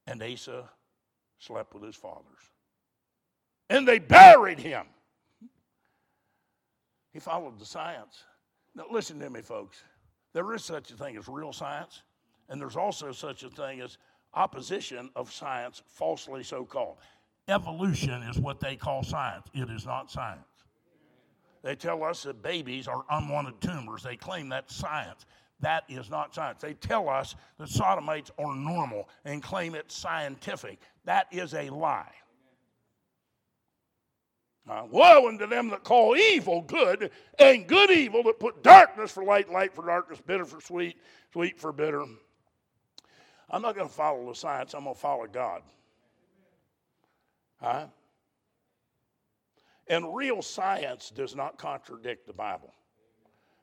[0.06, 0.70] And Asa
[1.40, 2.38] slept with his fathers.
[3.68, 4.86] And they buried him.
[7.12, 8.22] He followed the science.
[8.76, 9.82] Now, listen to me, folks.
[10.34, 12.02] There is such a thing as real science,
[12.48, 13.98] and there's also such a thing as
[14.34, 16.98] opposition of science, falsely so called.
[17.48, 20.46] Evolution is what they call science, it is not science.
[21.64, 24.02] They tell us that babies are unwanted tumors.
[24.02, 25.24] They claim that's science.
[25.60, 26.60] That is not science.
[26.60, 30.78] They tell us that sodomites are normal and claim it's scientific.
[31.06, 32.12] That is a lie.
[34.66, 39.50] Woe unto them that call evil good and good evil, that put darkness for light,
[39.50, 40.98] light for darkness, bitter for sweet,
[41.32, 42.04] sweet for bitter.
[43.50, 45.62] I'm not going to follow the science, I'm going to follow God.
[47.60, 47.86] Huh?
[49.88, 52.72] And real science does not contradict the Bible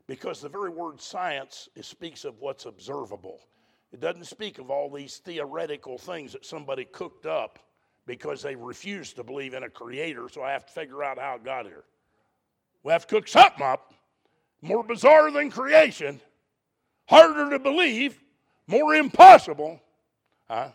[0.07, 3.39] because the very word science speaks of what's observable.
[3.91, 7.59] It doesn't speak of all these theoretical things that somebody cooked up
[8.05, 11.35] because they refuse to believe in a creator, so I have to figure out how
[11.35, 11.83] it got here.
[12.83, 13.93] We have to cook something up
[14.61, 16.19] more bizarre than creation,
[17.07, 18.19] harder to believe,
[18.67, 19.81] more impossible.
[20.49, 20.69] Huh?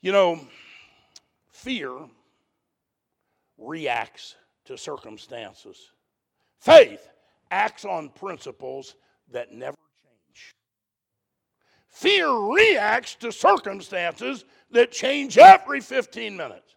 [0.00, 0.40] You know,
[1.52, 1.92] fear
[3.60, 5.92] reacts to circumstances.
[6.58, 7.08] Faith
[7.50, 8.96] acts on principles
[9.30, 10.54] that never change.
[11.88, 16.76] Fear reacts to circumstances that change every 15 minutes.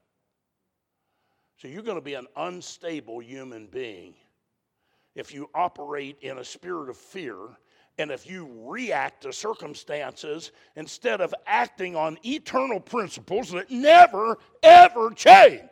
[1.58, 4.16] So you're going to be an unstable human being
[5.16, 7.38] if you operate in a spirit of fear
[8.00, 15.12] and if you react to circumstances instead of acting on eternal principles that never, ever
[15.12, 15.70] change.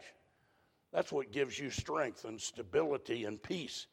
[0.92, 3.88] That's what gives you strength and stability and peace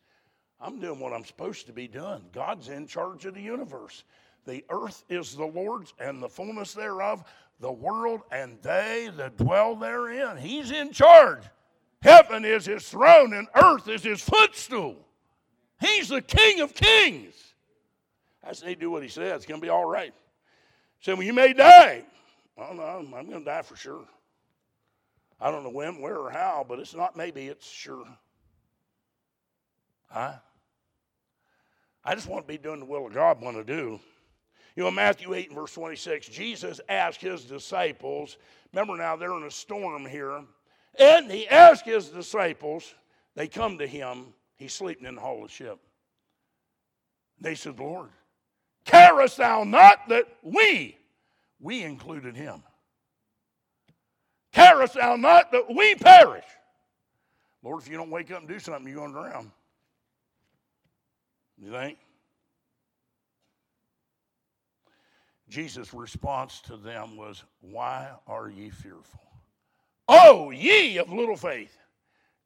[0.60, 2.22] I'm doing what I'm supposed to be doing.
[2.32, 4.04] God's in charge of the universe.
[4.46, 7.24] The earth is the Lord's and the fullness thereof,
[7.60, 10.36] the world and they that dwell therein.
[10.36, 11.42] He's in charge.
[12.02, 14.96] Heaven is his throne and earth is his footstool.
[15.80, 17.34] He's the King of kings.
[18.42, 19.36] I say, do what he says.
[19.36, 20.14] It's going to be all right.
[21.00, 22.04] Said, well, you may die.
[22.56, 24.04] Well, no, I'm going to die for sure.
[25.40, 28.04] I don't know when, where, or how, but it's not maybe, it's sure.
[30.08, 30.34] Huh?
[32.04, 34.00] I just want to be doing the will of God, want to do.
[34.74, 38.36] You know, Matthew 8 and verse 26, Jesus asked his disciples,
[38.72, 40.42] remember now they're in a storm here,
[40.98, 42.94] and he asked his disciples,
[43.34, 44.26] they come to him,
[44.56, 45.78] he's sleeping in the hull of the ship.
[47.40, 48.10] They said, Lord,
[48.84, 50.96] carest thou not that we,
[51.60, 52.62] we included him,
[54.58, 56.44] carest thou not that we perish?
[57.62, 59.52] Lord, if you don't wake up and do something, you're going to drown.
[61.58, 61.98] You think?
[65.48, 69.20] Jesus' response to them was, Why are ye fearful?
[70.08, 71.76] Oh, ye of little faith.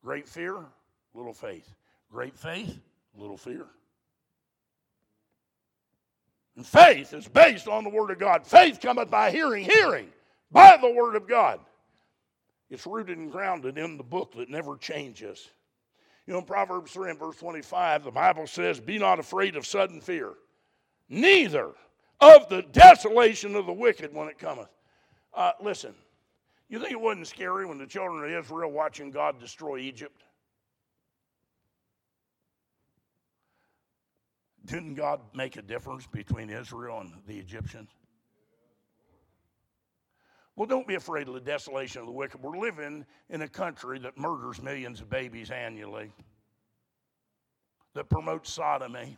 [0.03, 0.57] Great fear,
[1.15, 1.75] little faith.
[2.11, 2.79] Great faith,
[3.17, 3.67] little fear.
[6.57, 8.47] And faith is based on the Word of God.
[8.47, 10.09] Faith cometh by hearing, hearing
[10.51, 11.61] by the Word of God.
[12.73, 15.51] It's rooted and grounded in the book that never changes.
[16.27, 19.67] You know, in Proverbs 3 and verse 25, the Bible says, Be not afraid of
[19.67, 20.33] sudden fear,
[21.07, 21.73] neither
[22.19, 24.71] of the desolation of the wicked when it cometh.
[25.35, 25.95] Uh, listen,
[26.71, 30.23] You think it wasn't scary when the children of Israel watching God destroy Egypt?
[34.65, 37.91] Didn't God make a difference between Israel and the Egyptians?
[40.57, 42.43] Well, don't be afraid of the desolation of the wicked.
[42.43, 46.13] We're living in a country that murders millions of babies annually,
[47.95, 49.17] that promotes sodomy.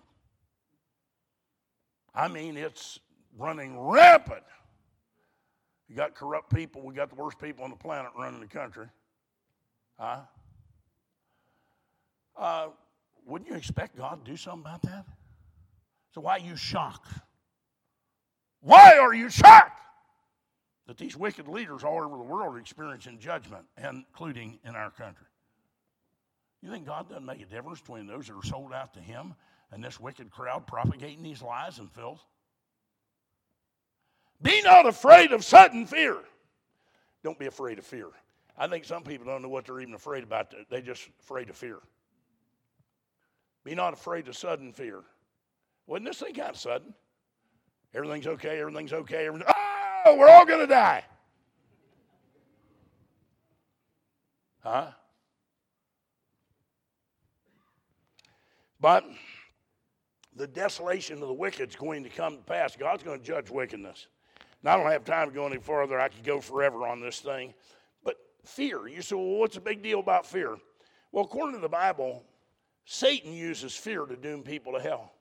[2.14, 3.00] I mean, it's
[3.36, 4.44] running rampant.
[5.88, 6.82] You got corrupt people.
[6.82, 8.86] We got the worst people on the planet running the country.
[9.98, 10.20] Huh?
[12.36, 12.68] Uh,
[13.26, 15.04] wouldn't you expect God to do something about that?
[16.14, 17.10] So why are you shocked?
[18.60, 19.83] Why are you shocked
[20.86, 25.26] that these wicked leaders all over the world are experiencing judgment, including in our country?
[26.62, 29.34] You think God doesn't make a difference between those that are sold out to Him
[29.70, 32.24] and this wicked crowd propagating these lies and filth?
[34.40, 36.16] Be not afraid of sudden fear.
[37.22, 38.08] Don't be afraid of fear.
[38.56, 40.54] I think some people don't know what they're even afraid about.
[40.70, 41.78] They're just afraid of fear.
[43.64, 45.00] Be not afraid of sudden fear.
[45.86, 46.94] Wasn't this thing kind of sudden?
[47.94, 49.48] Everything's okay, everything's okay, everything.
[49.50, 49.73] Ah!
[50.06, 51.04] We're all going to die.
[54.62, 54.88] Huh?
[58.80, 59.04] But
[60.36, 62.76] the desolation of the wicked is going to come to pass.
[62.76, 64.08] God's going to judge wickedness.
[64.62, 65.98] Now, I don't have time to go any further.
[65.98, 67.54] I could go forever on this thing.
[68.02, 68.86] But fear.
[68.86, 70.56] You say, well, what's the big deal about fear?
[71.12, 72.24] Well, according to the Bible,
[72.84, 75.12] Satan uses fear to doom people to hell.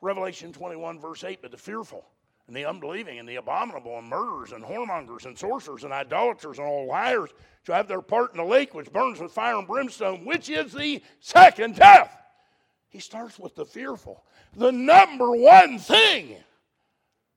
[0.00, 2.04] Revelation 21, verse 8, but the fearful
[2.46, 6.66] and the unbelieving and the abominable and murderers and whoremongers and sorcerers and idolaters and
[6.66, 7.30] all liars
[7.64, 10.72] shall have their part in the lake which burns with fire and brimstone, which is
[10.72, 12.16] the second death.
[12.88, 14.24] He starts with the fearful,
[14.54, 16.36] the number one thing.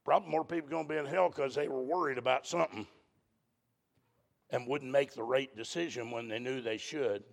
[0.04, 2.86] Probably more people going to be in hell because they were worried about something
[4.50, 7.24] and wouldn't make the right decision when they knew they should.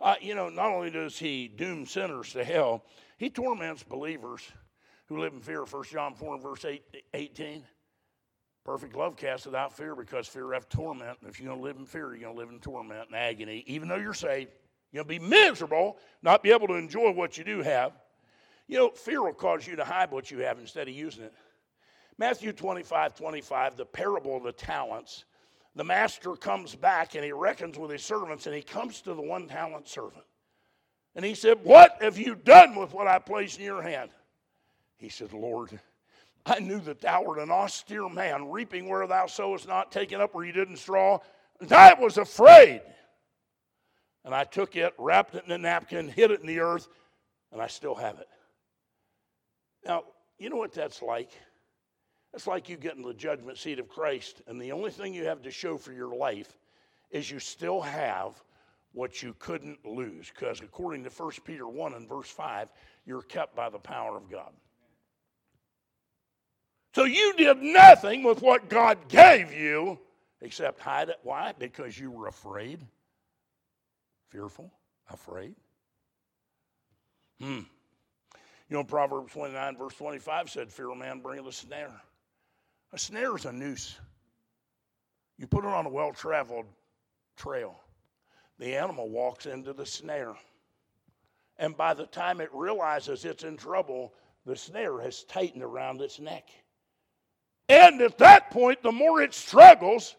[0.00, 2.82] Uh, you know, not only does he doom sinners to hell,
[3.18, 4.42] he torments believers
[5.10, 5.64] who live in fear.
[5.64, 6.82] 1 John 4 and verse 8,
[7.12, 7.64] 18.
[8.64, 11.18] Perfect love casteth out fear because fear hath torment.
[11.20, 13.16] And if you're going to live in fear, you're going to live in torment and
[13.16, 13.64] agony.
[13.66, 14.52] Even though you're saved,
[14.92, 17.92] you're going to be miserable, not be able to enjoy what you do have.
[18.68, 21.34] You know, fear will cause you to hide what you have instead of using it.
[22.16, 25.24] Matthew 25, 25, the parable of the talents.
[25.74, 29.22] The master comes back and he reckons with his servants and he comes to the
[29.22, 30.24] one talent servant.
[31.16, 34.10] And he said, What have you done with what I placed in your hand?
[35.00, 35.80] He said, Lord,
[36.44, 40.34] I knew that thou wert an austere man, reaping where thou sowest not, taking up
[40.34, 41.18] where you didn't straw.
[41.58, 42.82] And I was afraid.
[44.26, 46.86] And I took it, wrapped it in a napkin, hid it in the earth,
[47.50, 48.28] and I still have it.
[49.86, 50.04] Now,
[50.38, 51.30] you know what that's like?
[52.34, 55.24] It's like you get in the judgment seat of Christ, and the only thing you
[55.24, 56.58] have to show for your life
[57.10, 58.42] is you still have
[58.92, 60.30] what you couldn't lose.
[60.30, 62.70] Because according to 1 Peter 1 and verse 5,
[63.06, 64.52] you're kept by the power of God.
[66.94, 69.98] So you did nothing with what God gave you
[70.40, 71.18] except hide it.
[71.22, 71.52] Why?
[71.58, 72.80] Because you were afraid,
[74.30, 74.72] fearful,
[75.08, 75.54] afraid.
[77.40, 77.60] Hmm.
[78.68, 82.00] You know, Proverbs 29, verse 25 said, Fear a man bringeth a snare.
[82.92, 83.96] A snare is a noose.
[85.38, 86.66] You put it on a well traveled
[87.36, 87.80] trail
[88.60, 90.34] the animal walks into the snare.
[91.58, 94.12] And by the time it realizes it's in trouble,
[94.44, 96.50] the snare has tightened around its neck.
[97.70, 100.16] And at that point, the more it struggles,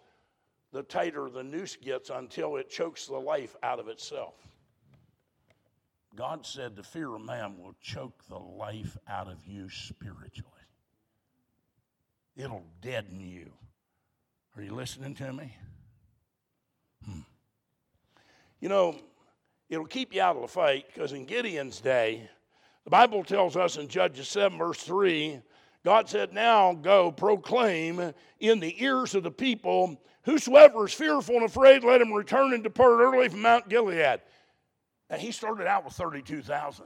[0.71, 4.35] the tighter the noose gets until it chokes the life out of itself.
[6.15, 10.47] God said the fear of man will choke the life out of you spiritually.
[12.37, 13.51] It'll deaden you.
[14.55, 15.53] Are you listening to me?
[17.05, 17.19] Hmm.
[18.61, 18.95] You know,
[19.69, 22.29] it'll keep you out of the fight because in Gideon's day,
[22.85, 25.41] the Bible tells us in Judges 7, verse 3,
[25.83, 31.45] God said, Now go proclaim in the ears of the people, whosoever is fearful and
[31.45, 34.21] afraid, let him return and depart early from Mount Gilead.
[35.09, 36.85] And he started out with 32,000.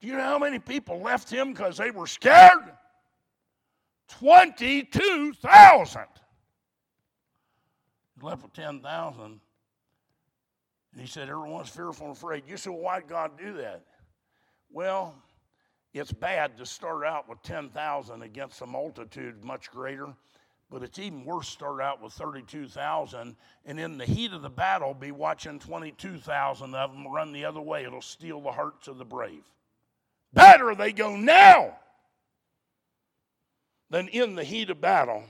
[0.00, 2.72] Do you know how many people left him because they were scared?
[4.08, 6.02] 22,000.
[8.18, 9.40] He left with 10,000
[10.92, 12.44] and he said, Everyone's fearful and afraid.
[12.48, 13.84] You said, Why'd God do that?
[14.70, 15.14] Well,
[15.94, 20.08] it's bad to start out with 10,000 against a multitude much greater,
[20.70, 24.50] but it's even worse to start out with 32,000 and in the heat of the
[24.50, 27.84] battle be watching 22,000 of them run the other way.
[27.84, 29.44] It'll steal the hearts of the brave.
[30.32, 31.78] Better they go now
[33.90, 35.24] than in the heat of battle,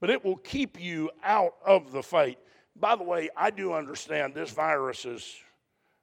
[0.00, 2.38] but it will keep you out of the fight.
[2.76, 5.34] By the way, I do understand this virus is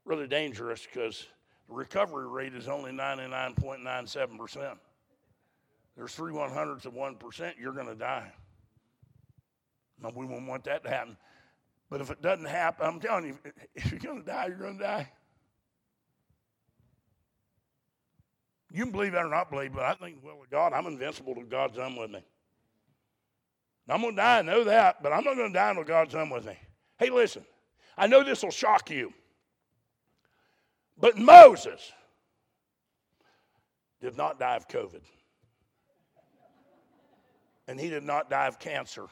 [0.05, 1.27] really dangerous because
[1.69, 4.77] the recovery rate is only 99.97%.
[5.95, 8.31] There's three one hundredths of 1%, you're going to die.
[10.01, 11.17] Now, we won't want that to happen.
[11.89, 13.37] But if it doesn't happen, I'm telling you,
[13.75, 15.11] if you're going to die, you're going to die.
[18.71, 21.43] You can believe that or not believe, but I think of God, I'm invincible till
[21.43, 22.23] God's done with me.
[23.87, 26.13] I'm going to die, I know that, but I'm not going to die until God's
[26.13, 26.55] done with me.
[26.99, 27.43] Hey, listen,
[27.97, 29.11] I know this will shock you,
[30.99, 31.91] but Moses
[34.01, 35.01] did not die of COVID,
[37.67, 39.05] and he did not die of cancer,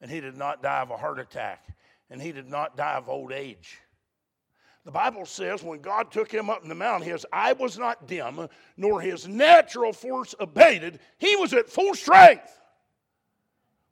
[0.00, 1.66] and he did not die of a heart attack,
[2.10, 3.78] and he did not die of old age.
[4.84, 8.08] The Bible says when God took him up in the mountain, his eye was not
[8.08, 11.00] dim, nor his natural force abated.
[11.18, 12.58] He was at full strength.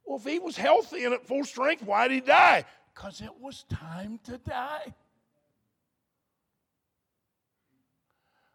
[0.06, 2.64] Well, if he was healthy and at full strength, why did he die?
[2.94, 4.94] Because it was time to die.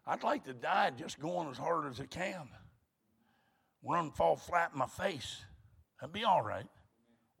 [0.06, 2.48] I'd like to die just going as hard as I can.
[3.82, 5.42] Run, fall flat in my face.
[6.00, 6.66] That'd be all right.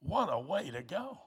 [0.00, 1.18] What a way to go.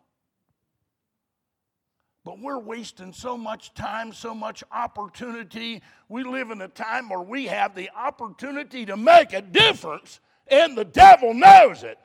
[2.23, 5.81] But we're wasting so much time, so much opportunity.
[6.09, 10.77] We live in a time where we have the opportunity to make a difference, and
[10.77, 11.97] the devil knows it.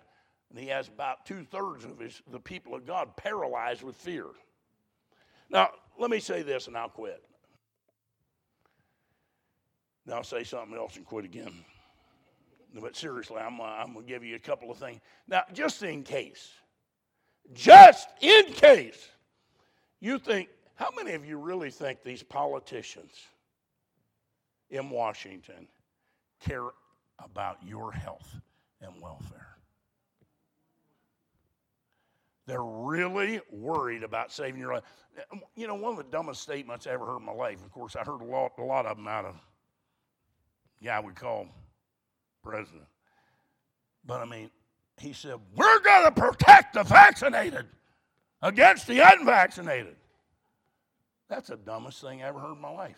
[0.51, 4.27] And he has about two thirds of his, the people of God paralyzed with fear.
[5.51, 7.23] Now, let me say this and I'll quit.
[10.07, 11.53] Now I'll say something else and quit again.
[12.81, 15.01] But seriously, I'm, uh, I'm going to give you a couple of things.
[15.29, 16.51] Now, just in case,
[17.53, 19.11] just in case
[20.01, 23.13] you think, how many of you really think these politicians
[24.71, 25.69] in Washington
[26.41, 26.69] care
[27.23, 28.35] about your health
[28.81, 29.49] and welfare?
[32.47, 34.83] They're really worried about saving your life.
[35.55, 37.95] You know, one of the dumbest statements I ever heard in my life, of course,
[37.95, 39.37] I heard a lot, a lot of them out of
[40.83, 41.47] guy we call
[42.43, 42.85] president.
[44.05, 44.51] But I mean,
[44.99, 47.67] he said, We're going to protect the vaccinated
[48.43, 49.97] against the unvaccinated.
[51.29, 52.97] That's the dumbest thing I ever heard in my life.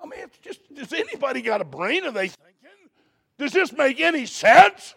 [0.00, 2.04] I mean, it's just, does anybody got a brain?
[2.04, 2.90] Are they thinking?
[3.38, 4.94] Does this make any sense?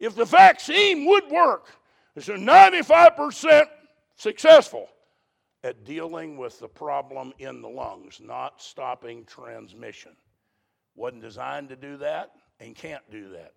[0.00, 1.68] if the vaccine would work,
[2.16, 3.66] it's a 95%
[4.16, 4.88] successful
[5.62, 10.12] at dealing with the problem in the lungs, not stopping transmission.
[10.94, 13.52] Wasn't designed to do that and can't do that.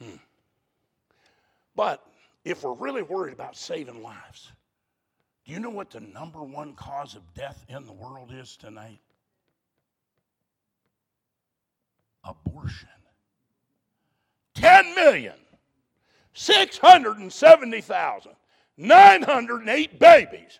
[0.00, 0.16] Hmm.
[1.76, 2.04] But
[2.44, 4.50] if we're really worried about saving lives,
[5.44, 9.00] do you know what the number one cause of death in the world is tonight?
[12.24, 12.88] Abortion.
[14.54, 15.34] 10 million,
[18.80, 20.58] 670,908 babies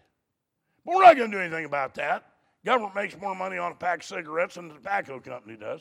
[0.84, 2.31] But we're not going to do anything about that.
[2.64, 5.80] Government makes more money on a pack of cigarettes than the tobacco company does.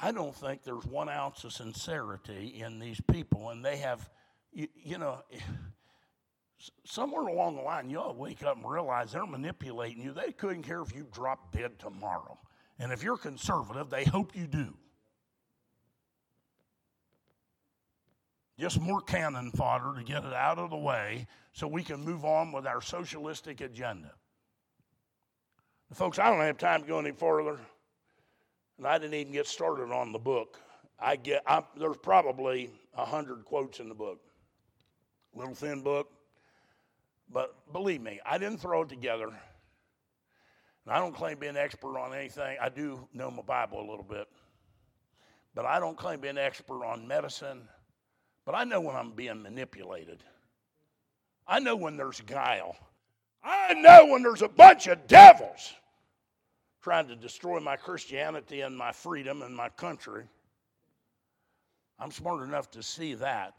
[0.00, 4.08] I don't think there's one ounce of sincerity in these people, and they have,
[4.52, 5.22] you, you know,
[6.84, 10.12] somewhere along the line, you'll wake up and realize they're manipulating you.
[10.12, 12.38] They couldn't care if you drop dead tomorrow.
[12.78, 14.72] And if you're conservative, they hope you do.
[18.58, 22.24] Just more cannon fodder to get it out of the way so we can move
[22.24, 24.12] on with our socialistic agenda.
[25.94, 27.58] Folks, I don't have time to go any further,
[28.76, 30.60] and I didn't even get started on the book.
[30.98, 34.18] I get I, there's probably a hundred quotes in the book,
[35.34, 36.10] little thin book,
[37.32, 39.28] but believe me, I didn't throw it together.
[39.28, 42.56] And I don't claim to be an expert on anything.
[42.60, 44.26] I do know my Bible a little bit,
[45.54, 47.68] but I don't claim to be an expert on medicine.
[48.48, 50.24] But I know when I'm being manipulated.
[51.46, 52.78] I know when there's guile.
[53.44, 55.74] I know when there's a bunch of devils
[56.80, 60.24] trying to destroy my Christianity and my freedom and my country.
[61.98, 63.52] I'm smart enough to see that.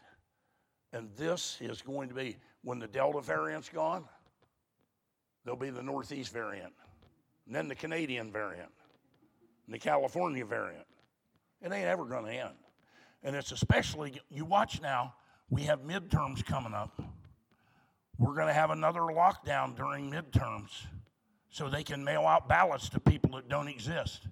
[0.91, 4.05] And this is going to be, when the Delta variant's gone,
[5.45, 6.73] there'll be the Northeast variant,
[7.45, 8.71] and then the Canadian variant,
[9.67, 10.87] and the California variant.
[11.61, 12.55] It ain't ever going to end.
[13.23, 15.13] And it's especially, you watch now,
[15.49, 17.01] we have midterms coming up.
[18.17, 20.69] We're going to have another lockdown during midterms
[21.49, 24.27] so they can mail out ballots to people that don't exist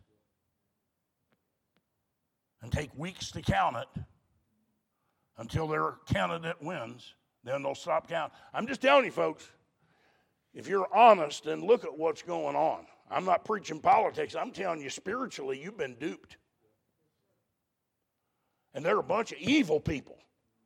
[2.61, 4.03] and take weeks to count it
[5.37, 7.13] until their candidate wins.
[7.43, 8.35] Then they'll stop counting.
[8.53, 9.49] I'm just telling you, folks,
[10.53, 14.35] if you're honest and look at what's going on, I'm not preaching politics.
[14.35, 16.37] I'm telling you, spiritually, you've been duped.
[18.77, 20.19] And they're a bunch of evil people.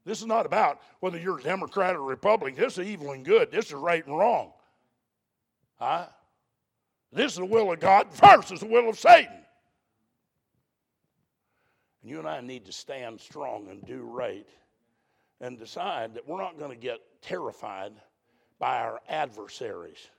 [0.03, 2.61] This is not about whether you're a Democrat or Republican.
[2.61, 3.49] This is evil and good.
[3.53, 4.51] This is right and wrong.
[5.79, 6.07] Huh?
[7.13, 9.31] This is the will of God versus the will of Satan.
[12.01, 14.49] And you and I need to stand strong and do right
[15.39, 17.93] and decide that we're not going to get terrified
[18.59, 20.09] by our adversaries.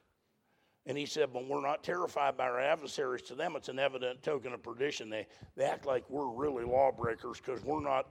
[0.85, 4.23] And he said, when we're not terrified by our adversaries, to them it's an evident
[4.23, 5.09] token of perdition.
[5.09, 5.27] They,
[5.57, 8.07] they act like we're really lawbreakers because we're not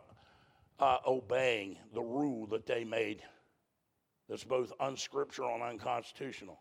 [0.79, 3.21] uh, obeying the rule that they made
[4.29, 6.59] that's both unscriptural and unconstitutional.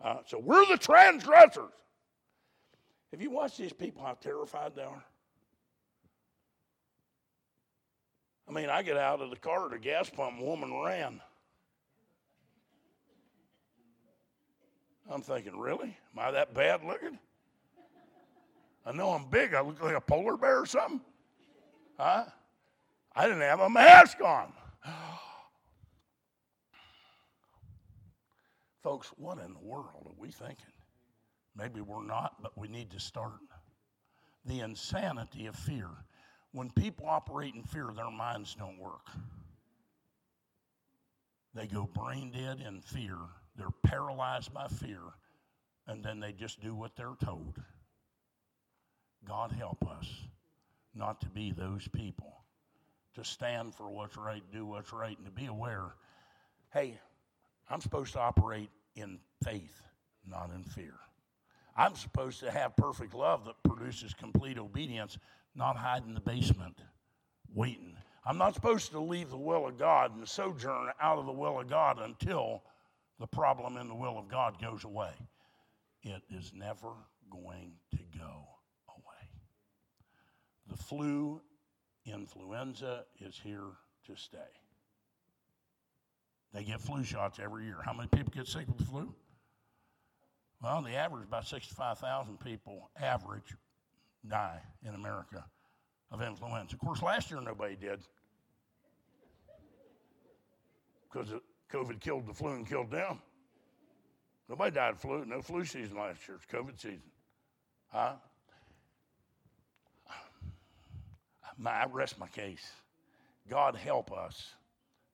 [0.00, 1.72] Uh, so we're the transgressors.
[3.10, 5.04] Have you watched these people, how terrified they are?
[8.46, 11.20] I mean, I get out of the car at a gas pump, woman ran.
[15.10, 15.96] I'm thinking, really?
[16.12, 17.18] Am I that bad looking?
[18.84, 19.54] I know I'm big.
[19.54, 21.00] I look like a polar bear or something.
[21.98, 22.24] Huh?
[23.14, 24.52] I didn't have a mask on.
[28.82, 30.72] Folks, what in the world are we thinking?
[31.56, 33.40] Maybe we're not, but we need to start.
[34.44, 35.88] The insanity of fear.
[36.52, 39.06] When people operate in fear, their minds don't work.
[41.54, 43.16] They go brain dead in fear.
[43.58, 45.00] They're paralyzed by fear,
[45.86, 47.60] and then they just do what they're told.
[49.26, 50.08] God help us
[50.94, 52.44] not to be those people
[53.14, 55.94] to stand for what's right, do what's right, and to be aware
[56.72, 56.98] hey,
[57.70, 59.80] I'm supposed to operate in faith,
[60.26, 60.94] not in fear.
[61.76, 65.16] I'm supposed to have perfect love that produces complete obedience,
[65.54, 66.76] not hide in the basement
[67.54, 67.96] waiting.
[68.26, 71.60] I'm not supposed to leave the will of God and sojourn out of the will
[71.60, 72.62] of God until
[73.18, 75.12] the problem in the will of God goes away.
[76.02, 76.92] It is never
[77.30, 78.46] going to go
[78.88, 79.28] away.
[80.68, 81.40] The flu
[82.06, 83.72] influenza is here
[84.06, 84.38] to stay.
[86.54, 87.76] They get flu shots every year.
[87.84, 89.14] How many people get sick with the flu?
[90.62, 93.54] Well, the average about 65,000 people average
[94.26, 95.44] die in America
[96.10, 96.74] of influenza.
[96.74, 98.00] Of course, last year nobody did
[101.10, 101.32] because
[101.72, 103.20] COVID killed the flu and killed them.
[104.48, 105.24] Nobody died of flu.
[105.24, 106.36] No flu season last year.
[106.36, 107.02] It's COVID season.
[107.88, 108.14] Huh?
[111.66, 112.70] I rest my case.
[113.48, 114.52] God help us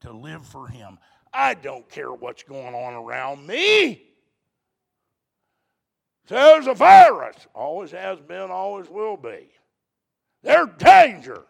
[0.00, 0.98] to live for Him.
[1.32, 4.02] I don't care what's going on around me.
[6.28, 7.36] There's a virus.
[7.54, 9.48] Always has been, always will be.
[10.42, 11.44] There's danger.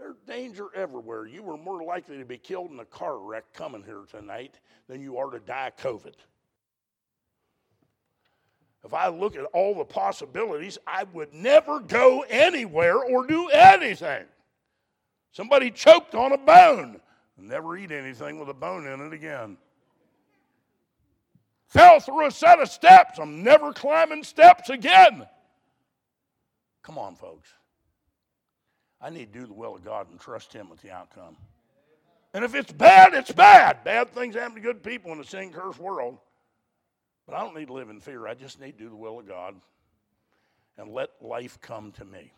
[0.00, 1.26] There's danger everywhere.
[1.26, 4.58] You were more likely to be killed in a car wreck coming here tonight
[4.88, 6.14] than you are to die of COVID.
[8.82, 14.24] If I look at all the possibilities, I would never go anywhere or do anything.
[15.32, 16.98] Somebody choked on a bone.
[17.36, 19.58] Never eat anything with a bone in it again.
[21.66, 23.18] Fell through a set of steps.
[23.18, 25.26] I'm never climbing steps again.
[26.82, 27.52] Come on, folks.
[29.00, 31.36] I need to do the will of God and trust Him with the outcome.
[32.32, 33.82] And if it's bad, it's bad.
[33.82, 36.18] Bad things happen to good people in a sin cursed world.
[37.26, 38.26] But I don't need to live in fear.
[38.26, 39.54] I just need to do the will of God
[40.78, 42.32] and let life come to me.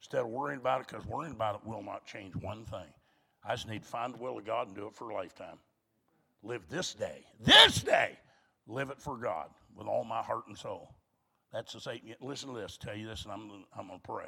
[0.00, 2.88] Instead of worrying about it, because worrying about it will not change one thing.
[3.44, 5.58] I just need to find the will of God and do it for a lifetime.
[6.42, 8.18] Live this day, this day,
[8.66, 10.94] live it for God with all my heart and soul.
[11.52, 12.14] That's the Satan.
[12.20, 14.26] Listen to this, tell you this, and I'm, I'm going to pray.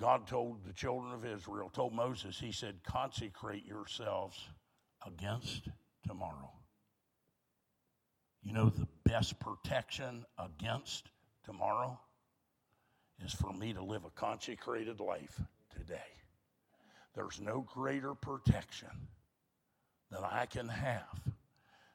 [0.00, 4.48] God told the children of Israel, told Moses, He said, consecrate yourselves
[5.06, 5.68] against
[6.06, 6.52] tomorrow.
[8.42, 11.10] You know, the best protection against
[11.44, 11.98] tomorrow
[13.24, 15.40] is for me to live a consecrated life
[15.74, 15.98] today.
[17.14, 18.88] There's no greater protection
[20.10, 21.20] that I can have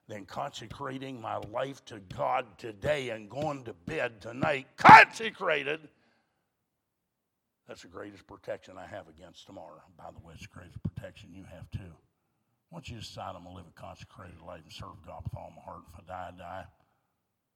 [0.08, 5.88] than consecrating my life to God today and going to bed tonight consecrated.
[7.68, 9.82] That's the greatest protection I have against tomorrow.
[9.98, 11.94] By the way, it's the greatest protection you have too.
[12.72, 15.54] Once you decide I'm going to live a consecrated life and serve God with all
[15.56, 16.66] my heart, if I die, I die.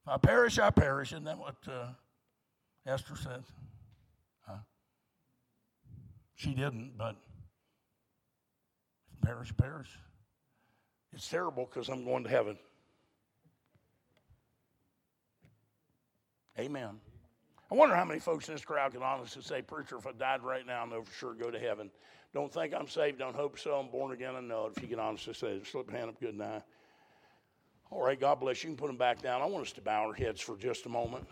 [0.06, 1.12] If I perish, I perish.
[1.12, 1.88] Isn't that what uh,
[2.86, 3.44] Esther said?
[4.48, 4.60] Huh?
[6.36, 7.18] She didn't, but
[9.24, 9.90] perish, perish.
[11.14, 12.58] It's terrible because I'm going to heaven.
[16.60, 17.00] Amen.
[17.70, 20.42] I wonder how many folks in this crowd can honestly say, Preacher, if I died
[20.42, 21.92] right now, I know for sure go to heaven.
[22.34, 23.20] Don't think I'm saved.
[23.20, 23.76] Don't hope so.
[23.76, 24.36] I'm born again.
[24.36, 24.74] I know it.
[24.78, 26.64] If you can honestly say it, slip hand up good night.
[27.90, 28.70] All right, God bless you.
[28.70, 29.42] You can put them back down.
[29.42, 31.26] I want us to bow our heads for just a moment.